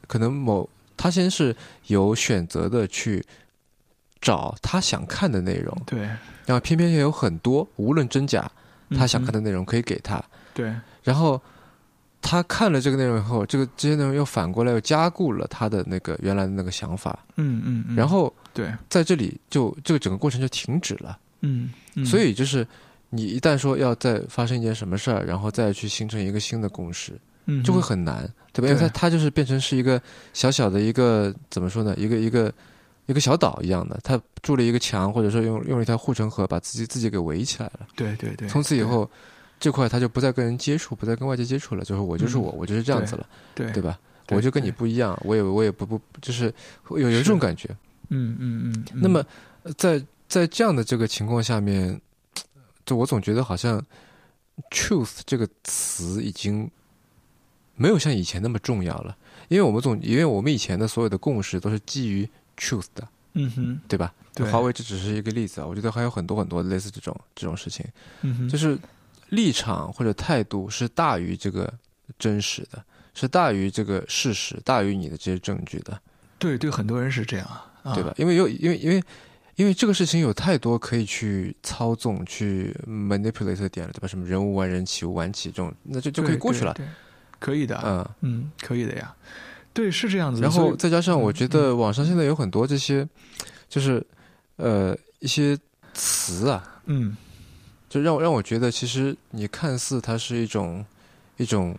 [0.07, 0.67] 可能某
[0.97, 1.55] 他先是
[1.87, 3.23] 有选择的去
[4.19, 5.99] 找他想看的内容，对，
[6.45, 8.51] 然后偏偏也有很多无论真假，
[8.89, 10.21] 他想看的内容可以给他，
[10.53, 11.41] 对，然后
[12.21, 21.17] 他看了这个内容以后，这个这些内容又反过来又加固了他的那个原来的那个想法，嗯嗯，然后对，在这里就这个整个过程就停止了。
[21.41, 21.69] 嗯，
[22.05, 22.65] 所以就是
[23.09, 27.13] 你一旦说要再发生一件什么事儿，然后再去形成一个新的共识，
[27.45, 28.67] 嗯，就会很难，对吧？
[28.67, 30.01] 因为它它就是变成是一个
[30.33, 31.95] 小小的一个怎么说呢？
[31.97, 32.53] 一个一个
[33.07, 37.87] 一个小岛一样的，它筑了一个墙，或者说用用了一条护城河，把自己自己给围起来了。
[37.95, 38.47] 对对对。
[38.47, 39.09] 从此以后，
[39.59, 43.25] 这块它就不再跟人接触，不再跟外界接触了，就是我就是我，我就是这样子了，
[43.55, 43.97] 对对吧？
[44.29, 46.53] 我就跟你不一样，我也我也不不就是
[46.91, 47.67] 有有这种感觉。
[48.09, 48.85] 嗯嗯嗯。
[48.93, 49.25] 那么
[49.75, 49.99] 在。
[50.29, 51.99] 在这样的这个情况下面，
[52.85, 53.83] 就我总觉得好像
[54.69, 56.69] “truth” 这个词已经
[57.75, 59.17] 没有像以前那么重要了，
[59.47, 64.13] 因为我们总因为我们以前的所有的共识都是基于 “truth” 的，嗯哼，对吧？
[64.35, 67.85] 对，华为这只是一个例子啊，我觉得还有很多很多类似这种这种事情，
[68.21, 68.77] 嗯哼，就是
[69.29, 71.73] 立场或者态度是大于这个
[72.19, 75.99] 真实的，是大于这个事实，大于你的这些证据的。
[76.37, 77.45] 对，对，很多人是这样
[77.83, 78.13] 啊，对吧？
[78.17, 79.03] 因为有，因为，因为，
[79.59, 84.07] 因为这个事情有太多可以去操纵、去 manipulate 的点了，对吧？
[84.07, 86.85] 什么人无完人，己无完己，这种那就就可以过去了，对
[87.39, 89.13] 可以的，嗯嗯，可以的呀。
[89.73, 90.41] 对，是这样子。
[90.41, 93.05] 然后再加上，我觉得网上现在有很多这些，
[93.67, 94.01] 就是
[94.55, 95.59] 呃一些
[95.93, 97.17] 词啊，嗯，
[97.89, 100.85] 就让让我觉得，其实你看似它是一种
[101.35, 101.77] 一种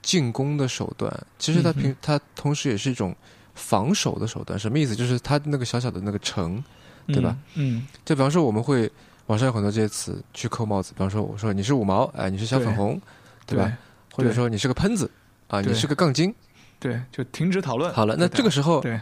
[0.00, 3.14] 进攻的手段，其实它平它同时也是一种
[3.54, 4.58] 防守的手段。
[4.58, 4.96] 什么意思？
[4.96, 6.64] 就是它那个小小的那个城，
[7.06, 7.36] 对吧？
[7.54, 8.90] 嗯，就比方说，我们会
[9.26, 10.92] 网上有很多这些词去扣帽子。
[10.92, 13.00] 比方说，我说你是五毛，哎，你是小粉红，
[13.46, 13.72] 对吧？
[14.12, 15.10] 或者说你是个喷子，
[15.48, 16.34] 啊，你是个杠精。
[16.78, 17.92] 对，就停止讨论。
[17.92, 19.00] 好了，那这个时候，对，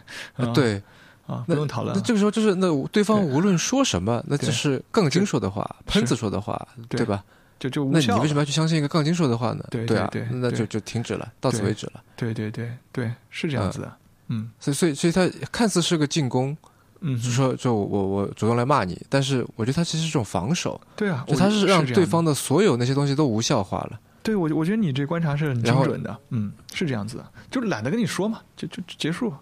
[0.54, 0.82] 对，
[1.26, 1.94] 啊，不用讨论。
[1.94, 7.24] 那这个时候就是那对方无论说什么，那就是杠精说的话，喷子说的话，对吧？
[7.58, 9.64] 就就那你为什么要去相信一个杠精说的话呢？
[9.70, 12.02] 对啊，对，那就就停止了，到此为止了。
[12.14, 13.92] 对对对对，是这样子的。
[14.28, 16.56] 嗯，所以所以所以他看似是个进攻，
[17.00, 20.80] 嗯，就说就我我主动来骂你，但是我觉得他其实是一种防守。
[20.96, 24.00] 对啊，就他是让对方的所有那些东西都无效化了。
[24.22, 29.32] 对，我我觉得你这观察是很精准的，嗯，是这样子的，就懒得跟你说嘛，就就结束，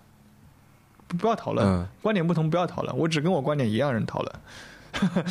[1.09, 4.33] 不不要讨论，观点不同不要讨论，我只跟我观点一样人讨论，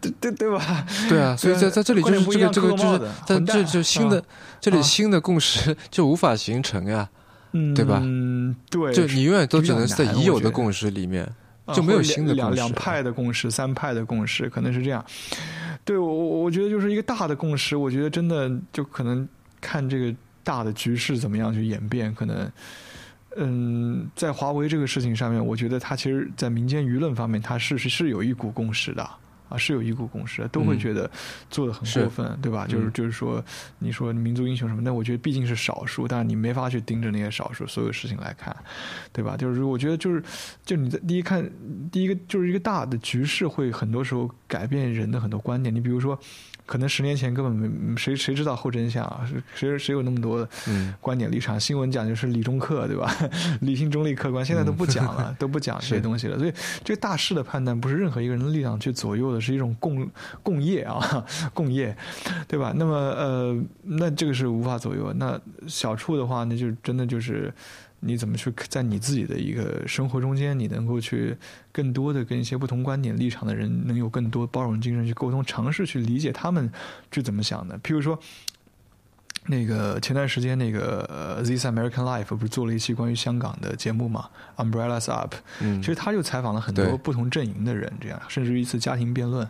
[0.00, 0.86] 对对对吧？
[1.08, 4.22] 对啊，所以在在这里就是这个这个就是在这就新的
[4.60, 7.08] 这里新的共识就无法形成呀，
[7.74, 8.00] 对吧？
[8.04, 11.28] 嗯，对，就你永远都只能在已有的共识里面，
[11.74, 15.04] 就没有新的两两派的共识、三派的共识，可能是这样。
[15.84, 17.76] 对，我我觉得就是一个大的共识。
[17.76, 19.28] 我觉得真的就可能
[19.60, 22.14] 看这个大的局势怎么样去演变。
[22.14, 22.50] 可能，
[23.36, 29.08] 嗯，在华为这个事情上面，我觉得它其实，在民间舆论方面，它是是是有一股共识的。
[29.48, 31.10] 啊，是有一股共识，都会觉得
[31.50, 32.66] 做的很过分，对吧？
[32.66, 33.44] 就是就是说，
[33.78, 34.80] 你说民族英雄什么？
[34.82, 38.54] 那我觉得毕竟是少数，但是你没法去盯着那些少数所有事情来看，
[39.12, 39.36] 对吧？
[39.36, 40.22] 就是我觉得就是，
[40.64, 41.48] 就你在第一看，
[41.90, 45.74] 第一个就是一个大的局势会很多时候改变人的很多观点。
[45.74, 46.18] 你比如说。
[46.66, 49.26] 可能十年前根本没谁谁知道后真相啊？
[49.54, 50.48] 谁谁有那么多的
[51.00, 51.58] 观点立场？
[51.58, 53.10] 新闻讲就是理中客，对吧？
[53.62, 56.36] 理性中立客观，现在都不讲了，都不讲 这些东西了。
[56.38, 56.52] 所以
[56.84, 60.06] 这个大势的判断不是任何一个人的力量去左右的，是一种共
[60.42, 61.96] 共业啊， 共业，
[62.48, 62.72] 对吧？
[62.76, 65.12] 那么呃，那这个是无法左右。
[65.14, 67.52] 那小处的话，那就真的就是。
[68.00, 71.36] 你怎么去在你自己的一个生活中间，你能够去
[71.72, 76.70] 更多的跟一些不同观点立场的人，能有更多包容精神去沟通，尝试去理解他们
[77.12, 77.78] 是怎么想的？
[77.80, 78.18] 譬如说。
[79.48, 81.08] 那个前段时间，那个
[81.44, 84.28] 《This American Life》不是做了一期关于香港的节目嘛，
[84.64, 85.34] 《Umbrellas Up》。
[85.60, 89.48] 嗯，其实他就采访了很多不同阵营的人，这样，甚至于一次家庭辩论，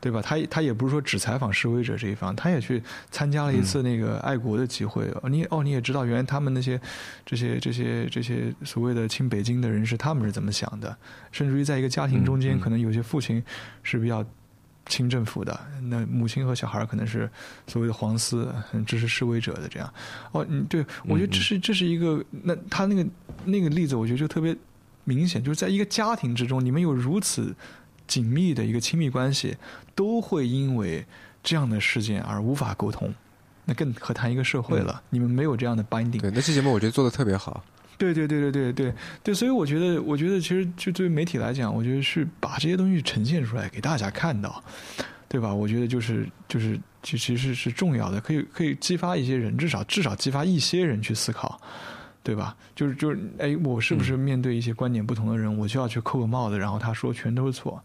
[0.00, 0.22] 对吧？
[0.22, 5.08] 他他也不是说只采访示威者这一方，他也去参加了一次那个爱国的集会。
[5.30, 6.80] 你哦，你也知道，原来他们那些
[7.26, 10.96] 这些这些这些所谓的亲北京的人士，他们是怎么想的？
[11.32, 13.42] 甚至于在一个家庭中间，可能有些父亲
[13.82, 14.24] 是比较。
[14.86, 17.28] 清政府的那母亲和小孩可能是
[17.66, 18.54] 所谓的黄丝，
[18.86, 19.92] 支持示威者的这样。
[20.32, 23.06] 哦，嗯，对，我觉得这是这是一个那他那个
[23.44, 24.54] 那个例子，我觉得就特别
[25.04, 27.54] 明显，就是在一个家庭之中，你们有如此
[28.06, 29.56] 紧密的一个亲密关系，
[29.94, 31.04] 都会因为
[31.42, 33.14] 这样的事件而无法沟通，
[33.64, 35.02] 那更何谈一个社会了？
[35.10, 36.20] 你们没有这样的 binding。
[36.20, 37.64] 对，那期节目我觉得做的特别好。
[37.96, 44.62] 对对对对对对对，所以我觉得，我觉得其实就对于媒体来讲，我觉得是把这些东西呈现出来给大家看到，
[45.28, 45.54] 对吧？
[45.54, 51.60] 我觉得就是就是其其实是重要的，可以可以激发一些人，至少至少激发一些人去思考，
[52.22, 52.56] 对吧？
[52.74, 57.82] 就是就是，哎，我是不是面对一些观点不同的人，我就要去扣个帽子，然后他说全都是错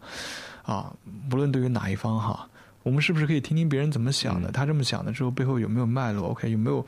[0.62, 0.92] 啊？
[1.28, 2.48] 不论对于哪一方哈，
[2.82, 4.50] 我们是不是可以听听别人怎么想的？
[4.50, 6.84] 他这么想的之后，背后有没有脉络？OK，有没有？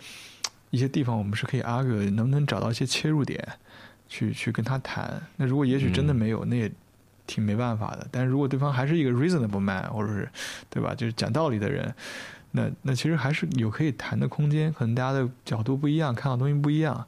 [0.73, 3.47] 一些地方我们是可以 argue，能不能找到一些切入点，
[4.09, 5.23] 去去跟他谈？
[5.37, 6.73] 那如果也许真的没有，那也
[7.27, 8.09] 挺没办法的。
[8.11, 10.27] 但是如果对方还是一个 reasonable man，或者是
[10.71, 11.95] 对吧，就是讲道理的人，
[12.53, 14.73] 那那其实还是有可以谈的空间。
[14.73, 17.07] 可能大家的角度不一样，看到东西不一样，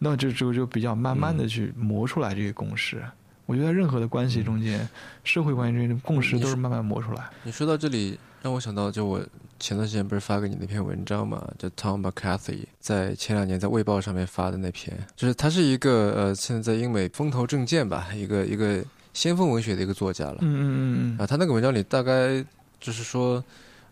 [0.00, 3.00] 那这之后就比较慢慢的去磨出来这个共识。
[3.46, 4.88] 我觉得任何的关系中间，
[5.22, 7.30] 社会关系中间共识都是慢慢磨出来。
[7.44, 8.18] 你说到这里。
[8.42, 9.18] 让我想到，就我
[9.64, 11.42] 前段时间不是发给你那篇文章嘛？
[11.58, 18.84] 就 Tom McCarthy 在前两年在《卫报》上面发的那篇，就是他是一个呃，现在在英美风头正劲吧，一个一个
[19.14, 20.36] 先锋文学的一个作家了。
[20.42, 21.18] 嗯嗯嗯嗯。
[21.18, 22.44] 啊，他那个文章里大概
[22.78, 23.42] 就是说，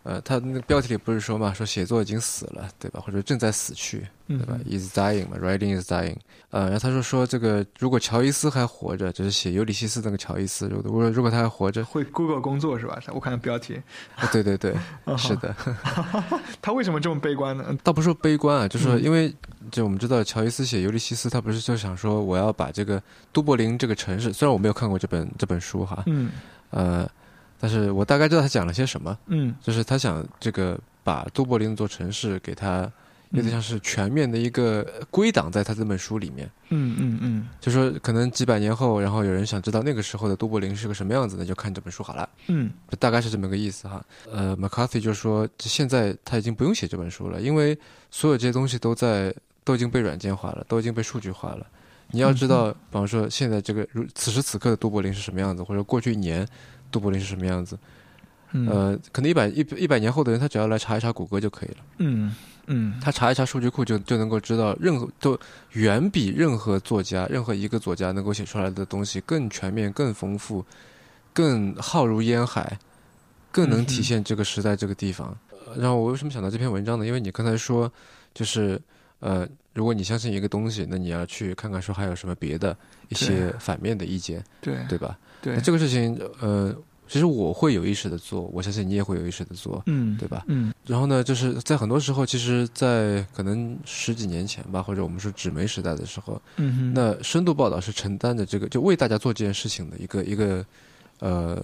[0.03, 2.99] 呃，他那个标题里不是说嘛，说写作已经死了，对吧？
[2.99, 6.17] 或者正在死去，对吧？Is dying 嘛，writing is dying。
[6.49, 13.01] 呃，然后他说说这个，如果乔伊斯还活着，就是写《尤里西斯》那个乔伊斯，如果如果他还活着，会 Google 工作是吧？
[13.13, 13.81] 我看标题。
[14.29, 14.75] 对对对，
[15.17, 15.55] 是的。
[16.61, 17.73] 他为什么这么悲观呢？
[17.81, 19.33] 倒不是说悲观啊，就是因为
[19.71, 23.01] 就我们知道，乔伊斯写《尤里西斯》，他不是就想说，我要把这个
[23.31, 26.29] 都柏林这个城市，虽然我没有看过这本这本书哈，嗯，
[26.71, 27.09] 呃。
[27.63, 32.91] 但是我大概知道他讲了些什么，嗯，就是他想这个把都柏林那座城市给他
[33.29, 44.03] 有点像是全面的一个归档在他这本书里面，嗯嗯嗯，就说可能几百年后，然后有人想知道那个时候的都柏林是个什么样子，那就看这本书好了，嗯，大概是这么个意思哈。
[44.29, 47.79] 呃，McCarthy 就说现在他已经不用写这本书了，因为
[48.11, 49.33] 所有这些东西都在
[49.63, 51.65] 都已经被软件化了，都已经被数据化了。
[52.11, 56.45] 你要知道，比方说现在这个如此时此刻的都柏林是什么样子，或者过去一年。
[56.93, 57.77] 杜柏林是什么样子？
[58.69, 61.77] 呃，可能一百一一百年后的人，他只要来查一查谷歌就可以了。
[61.97, 62.35] 嗯
[62.67, 65.35] 嗯，他查一查数据库就就能够知道，任何都
[65.71, 70.63] 远比任何作家、任何一个作家能够写出来的东西更全面、更丰富、
[71.33, 72.77] 更浩如烟海，
[73.51, 75.35] 更能体现这个时代这个地方。
[75.75, 77.07] 然后我为什么想到这篇文章呢？
[77.07, 77.91] 因为你刚才说，
[78.35, 78.79] 就是
[79.19, 82.77] 呃，如果你相信一个东西，那你要去看看说还有什么别的
[83.13, 85.17] 一些反面的意见，对对吧？
[85.41, 86.73] 对这个事情，呃，
[87.07, 90.43] 其实我会有意识的做，我相信你也会有意识的做，嗯，对吧？
[90.47, 100.65] 嗯，然后呢，就是在很多时候，其实，在可能十几年前吧，或者我们说纸媒时代的时候，嗯那深度报道是承担着这个，就为大家做这件事情的一个一个
[101.19, 101.63] 呃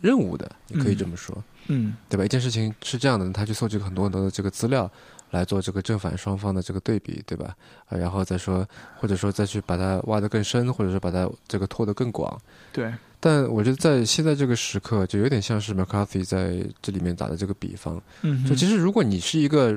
[0.00, 1.36] 任务的，你可以这么说，
[1.68, 2.24] 嗯，对吧？
[2.24, 4.90] 一件事情是这样的，他去搜集很多很多的这个资料。
[5.34, 7.56] 来做这个正反双方的这个对比，对吧？
[7.86, 8.64] 啊，然后再说，
[8.96, 12.40] 或者说再去把它挖得更深，或者是把它这个拓得更广。
[12.72, 12.92] 对。
[13.18, 18.00] 但我觉得在现在这个时刻，就有点像是 McCarthy 在这里面打的这个比方。
[18.22, 18.44] 嗯。
[18.46, 19.76] 就其实，如果你是一个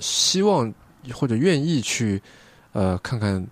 [0.00, 0.70] 希望
[1.14, 2.20] 或者愿意去
[2.72, 3.44] 呃看看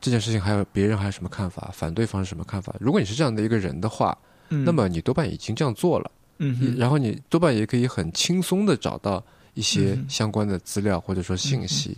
[0.00, 2.72] 这件事情，还有别人还有什么看法，反对方是什么看法？
[2.78, 4.16] 如果你是这样的一个人的话，
[4.48, 6.10] 那么你多半已经这样做了。
[6.38, 6.76] 嗯。
[6.78, 9.24] 然后你多半也可以很轻松的找到。
[9.54, 11.96] 一些相关的资料或者说信息，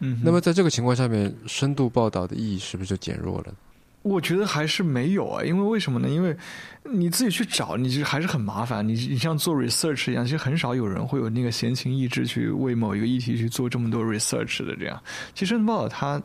[0.00, 3.54] 嗯，那么在这个情况下面，深度报道的意义是不是就减弱了？
[4.02, 6.08] 我觉得还是没有啊，因为为什么呢？
[6.08, 6.36] 因为
[6.82, 8.86] 你自己去找，你就还是很麻烦。
[8.86, 14.74] 你你像做 research 一样，其实很少有人会有那个闲情逸致去为某一个议题去做这么多 research 的。
[14.74, 15.00] 这样，
[15.34, 16.20] 其实深度报道它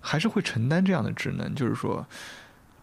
[0.00, 2.06] 还是会承担这样的职能，就是说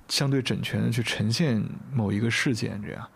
[0.10, 1.60] 相对整全的去呈现
[1.92, 3.08] 某一个事件，这样。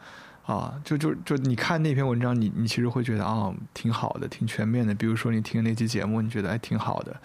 [0.49, 4.95] 啊，就就就你看那篇文章，你你其实会觉得啊，挺好的，挺全面的。
[4.95, 7.15] 比如说你听那期节目，你觉得还挺好的。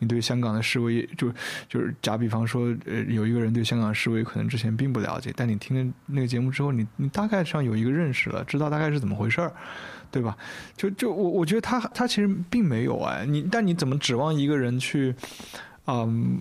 [0.00, 1.32] 你对香港的示威，就
[1.66, 9.50] 就是假比方说，呃，有一个人对香港示威可能之前并不了解，但你听了那个节目之后，你你大概上有一个认识了，知道大概是怎么回事儿，
[10.10, 10.36] 对吧？
[10.76, 15.14] 就就我我觉得他他其实并没有哎，你但你怎么指望一个人去，
[15.86, 16.38] 嗯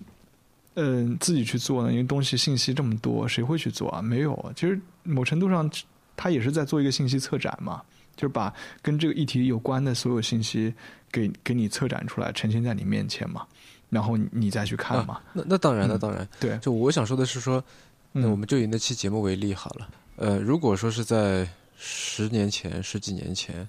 [0.74, 1.90] 嗯自己去做呢？
[1.90, 4.02] 因为东西信息这么多，谁会去做啊？
[4.02, 5.72] 没有，其实某程度上。
[6.16, 7.82] 他也是在做一个信息策展嘛，
[8.16, 10.74] 就是把跟这个议题有关的所有信息
[11.12, 13.46] 给给你策展出来，呈现在你面前嘛，
[13.90, 15.20] 然后你再去看嘛。
[15.34, 16.58] 那那当然，那当然，对。
[16.60, 17.64] 就我想说的是说，
[18.12, 19.90] 那我们就以那期节目为例好了。
[20.16, 21.48] 呃，如果说是在
[21.78, 23.68] 十年前、十几年前，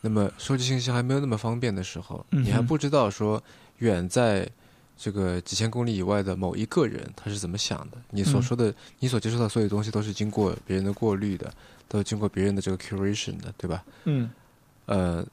[0.00, 3.42] 那么收集信息还没有那么方便的时候，你还不知道说
[3.78, 4.48] 远在。
[4.94, 7.96] 这个几千公里以外的某一个人，他是怎么想的？
[8.10, 11.52] 你所说的，你所接触到所有东西，都是经过别人的过滤的，
[11.92, 13.84] 都经过别人的这个 curation 的，对吧？
[14.04, 14.30] 嗯。
[14.86, 15.24] 呃，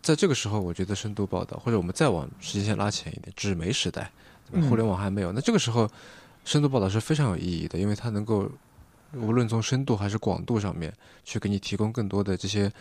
[0.00, 4.10] 在这个时候，我觉得深度报道，或者我们再往时间线拉前一点，纸媒时代，
[4.68, 5.86] 互联网还没有，那这个时候，
[6.46, 8.50] 深度报道是非常有意义的，因为它能够
[9.12, 10.92] 无论从深度还是广度上面，
[11.24, 12.72] 去给你提供更多的这些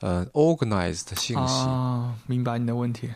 [0.00, 1.34] 呃 organized 信息。
[1.34, 3.10] 啊，明白你的问题。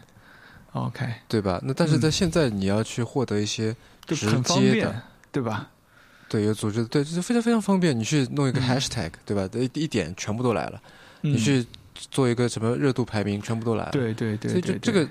[0.73, 1.61] OK，对吧？
[1.63, 3.77] 那但是在现在，你要去获得一些
[4.07, 5.69] 直接的，对吧？
[6.33, 7.99] 对，有组织，对，就是非常非常方便。
[7.99, 9.47] 你去弄一个 Hashtag，对吧？
[9.53, 10.81] 一一点全部都来了。
[11.21, 13.91] 你去做一个什么热度排名，全部都来了。
[13.91, 14.51] 对对对。
[14.51, 15.07] 所以就这个，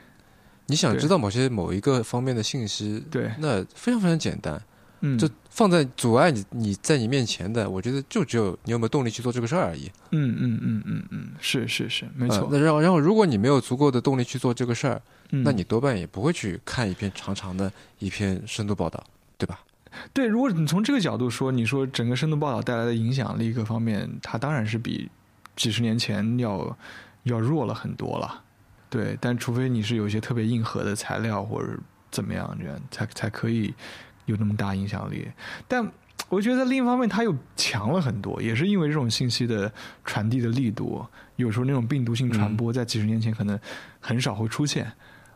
[0.65, 4.59] 你想知道某些某一个方面的信息，对，那非常非常简单。
[5.01, 9.91] 嗯，就放在阻碍你你在你面前的，我觉得就只有你有没有动力去做这个事儿而已。
[10.09, 12.49] 嗯嗯嗯嗯嗯，是是是，没错。
[12.51, 14.99] 那然后然后，如果你没有足够的动力去做这个事儿，
[15.30, 19.03] 那你多半也不会去看一篇长长的一篇深度报道，
[19.38, 19.59] 对吧？
[20.14, 25.09] 对，如果你从这个角度说，你说整个深度报道带来的影响力各方面，它当然是比
[25.55, 26.78] 几十年前要
[27.24, 28.43] 要弱了很多了。
[28.89, 31.78] 对，但除非你是有一些特别硬核的材料或者
[32.09, 33.74] 怎么样，这样才才可以。
[34.28, 35.28] 有那么大影响力，
[35.68, 35.86] 但
[36.30, 39.70] 我觉得另一方面它又强了很多，也是因为这种信息的
[40.05, 41.03] 传递的力度，
[41.38, 43.59] 有时候那种病毒性传播在几十年前可能
[43.99, 44.89] 很少会出现。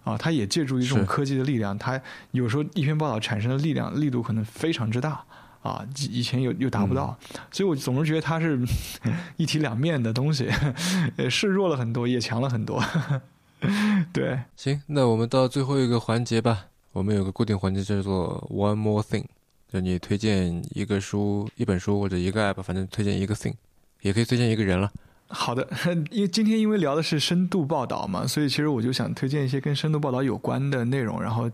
[0.06, 2.02] 啊，它也借助于这种科技的力量，它
[2.32, 5.22] 有时候一篇报道产生的力量力度可能非常之大。
[5.62, 7.18] 啊，以前又又达不到，
[7.52, 8.56] 所以我总是觉得它是
[9.36, 10.48] 一体两面的东西，
[11.28, 12.80] 是弱了很多，也强了很多。
[14.14, 16.68] 对，行，那我们到最后一个环节吧。
[16.92, 19.26] 我们有个固定环节叫做 One More Thing，
[19.68, 23.56] 就你推荐一个书、一本书或者一个 app，反正推荐一个 thing，
[24.02, 24.92] 也可以推荐一个人了。
[25.28, 25.68] 好的，
[26.12, 31.50] 因为今天因为聊的是深度报道嘛，所以其实我就想推荐一些跟深度报道有关的内容，然后。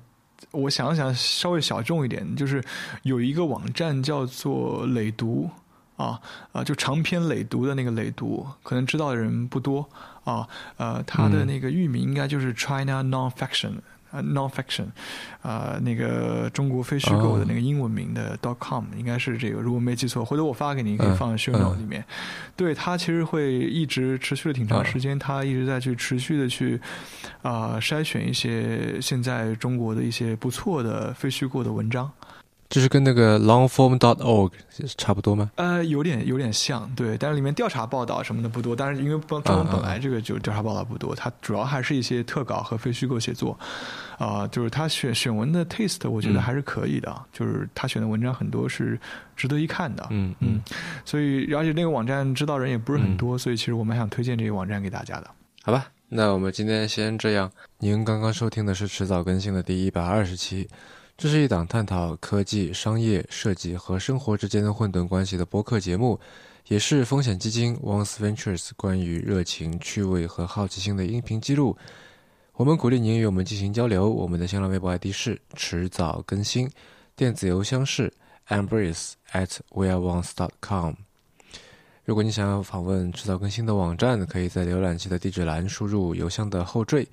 [0.49, 2.63] 我想了想，稍微小众一点，就是
[3.03, 5.47] 有一个网站叫做“累读”，
[5.97, 6.19] 啊
[6.51, 9.87] 啊，就长篇累读的那个“累读”，可能知道的人不多
[10.23, 10.47] 啊。
[10.77, 13.73] 呃，它的那个域名应该就是 “China Nonfiction”。
[14.11, 14.85] 呃，nonfiction，
[15.41, 22.03] 啊，那个中国非虚构的那个英文名的 dot com 应该是这个，如果没记错，回头我发给你，可以放在 show note 里面。
[22.55, 26.79] 对，它其实会一直持续了挺长时间，它一直在去持续的去
[27.41, 32.11] 啊筛选一些现在中国的一些不错的非虚构的文章。
[32.71, 34.51] 这是跟那个 longform.org
[34.97, 35.51] 差不多吗？
[35.55, 38.73] 呃，有点有点像，对，但是里面调查报道什么的不多。
[38.73, 43.59] 但是因为专文本来这个就调查报道不多，它主要还是一些特稿和非虚构写作。
[44.17, 47.13] 啊，就是他选选文的 taste，我觉得还是可以的。
[47.33, 48.97] 就是他选的文章很多是
[49.35, 50.07] 值得一看的。
[50.11, 50.61] 嗯嗯，
[51.03, 55.29] 所以而且那个网站知道人也不是很多，所以其实我蛮想推荐这个网站给大家的。
[55.63, 57.51] 好吧，那我们今天先这样。
[57.79, 60.69] 您刚刚收听的是迟早更新的第一百二十期。
[61.17, 66.19] 这是一档探讨科技、商业、设计和生活之间的混沌关系的播客节目，
[66.67, 71.77] 也是风险基金 Once Ventures 关于热情、趣味和好奇心的音频记录。
[72.53, 74.09] 我们鼓励您与我们进行交流。
[74.09, 76.67] 我们的新浪微博 ID 是迟早更新，
[77.15, 78.11] 电子邮箱是
[78.47, 80.93] embrace at weareones.com。
[82.03, 87.07] 如果你想要访问迟早更新的网站，可以在浏览器的地址栏输入邮箱的后缀。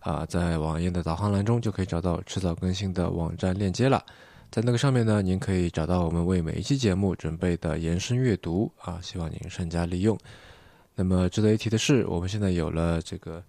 [0.00, 4.04] 啊，在网页的导航栏中就可以找到迟早更新的网站链接了。
[4.50, 10.16] 在那个上面呢，您可以找到我们为每一期节目准备的延伸阅读啊，希望您善加利用。
[10.94, 13.42] 那么值得一提的是，我们现在有了这个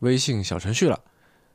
[0.00, 1.00] 微信小程序了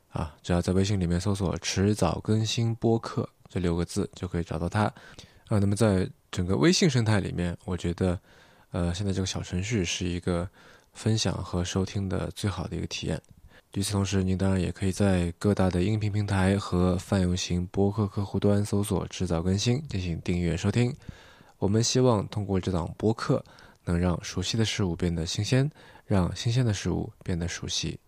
[0.10, 4.84] 啊，只要在微信里面搜索“迟早更新播客”这六个字就可以找到它
[5.50, 5.60] 啊。
[5.60, 8.18] 那么在整个微信生态里面，我觉得
[8.72, 10.50] 呃，现在这个小程序是一个
[10.94, 13.22] 分享和收听的最好的一个体验。
[13.78, 20.92] 与此同时，您当然也可以在各大的音频平台和泛用型播客客户端搜索“制造更新”进行订阅收听。
[21.60, 23.46] 我们希望通过这档播客，
[23.86, 25.70] 能让熟悉的事物变得新鲜，
[26.08, 28.00] 让新鲜的事物变得熟悉。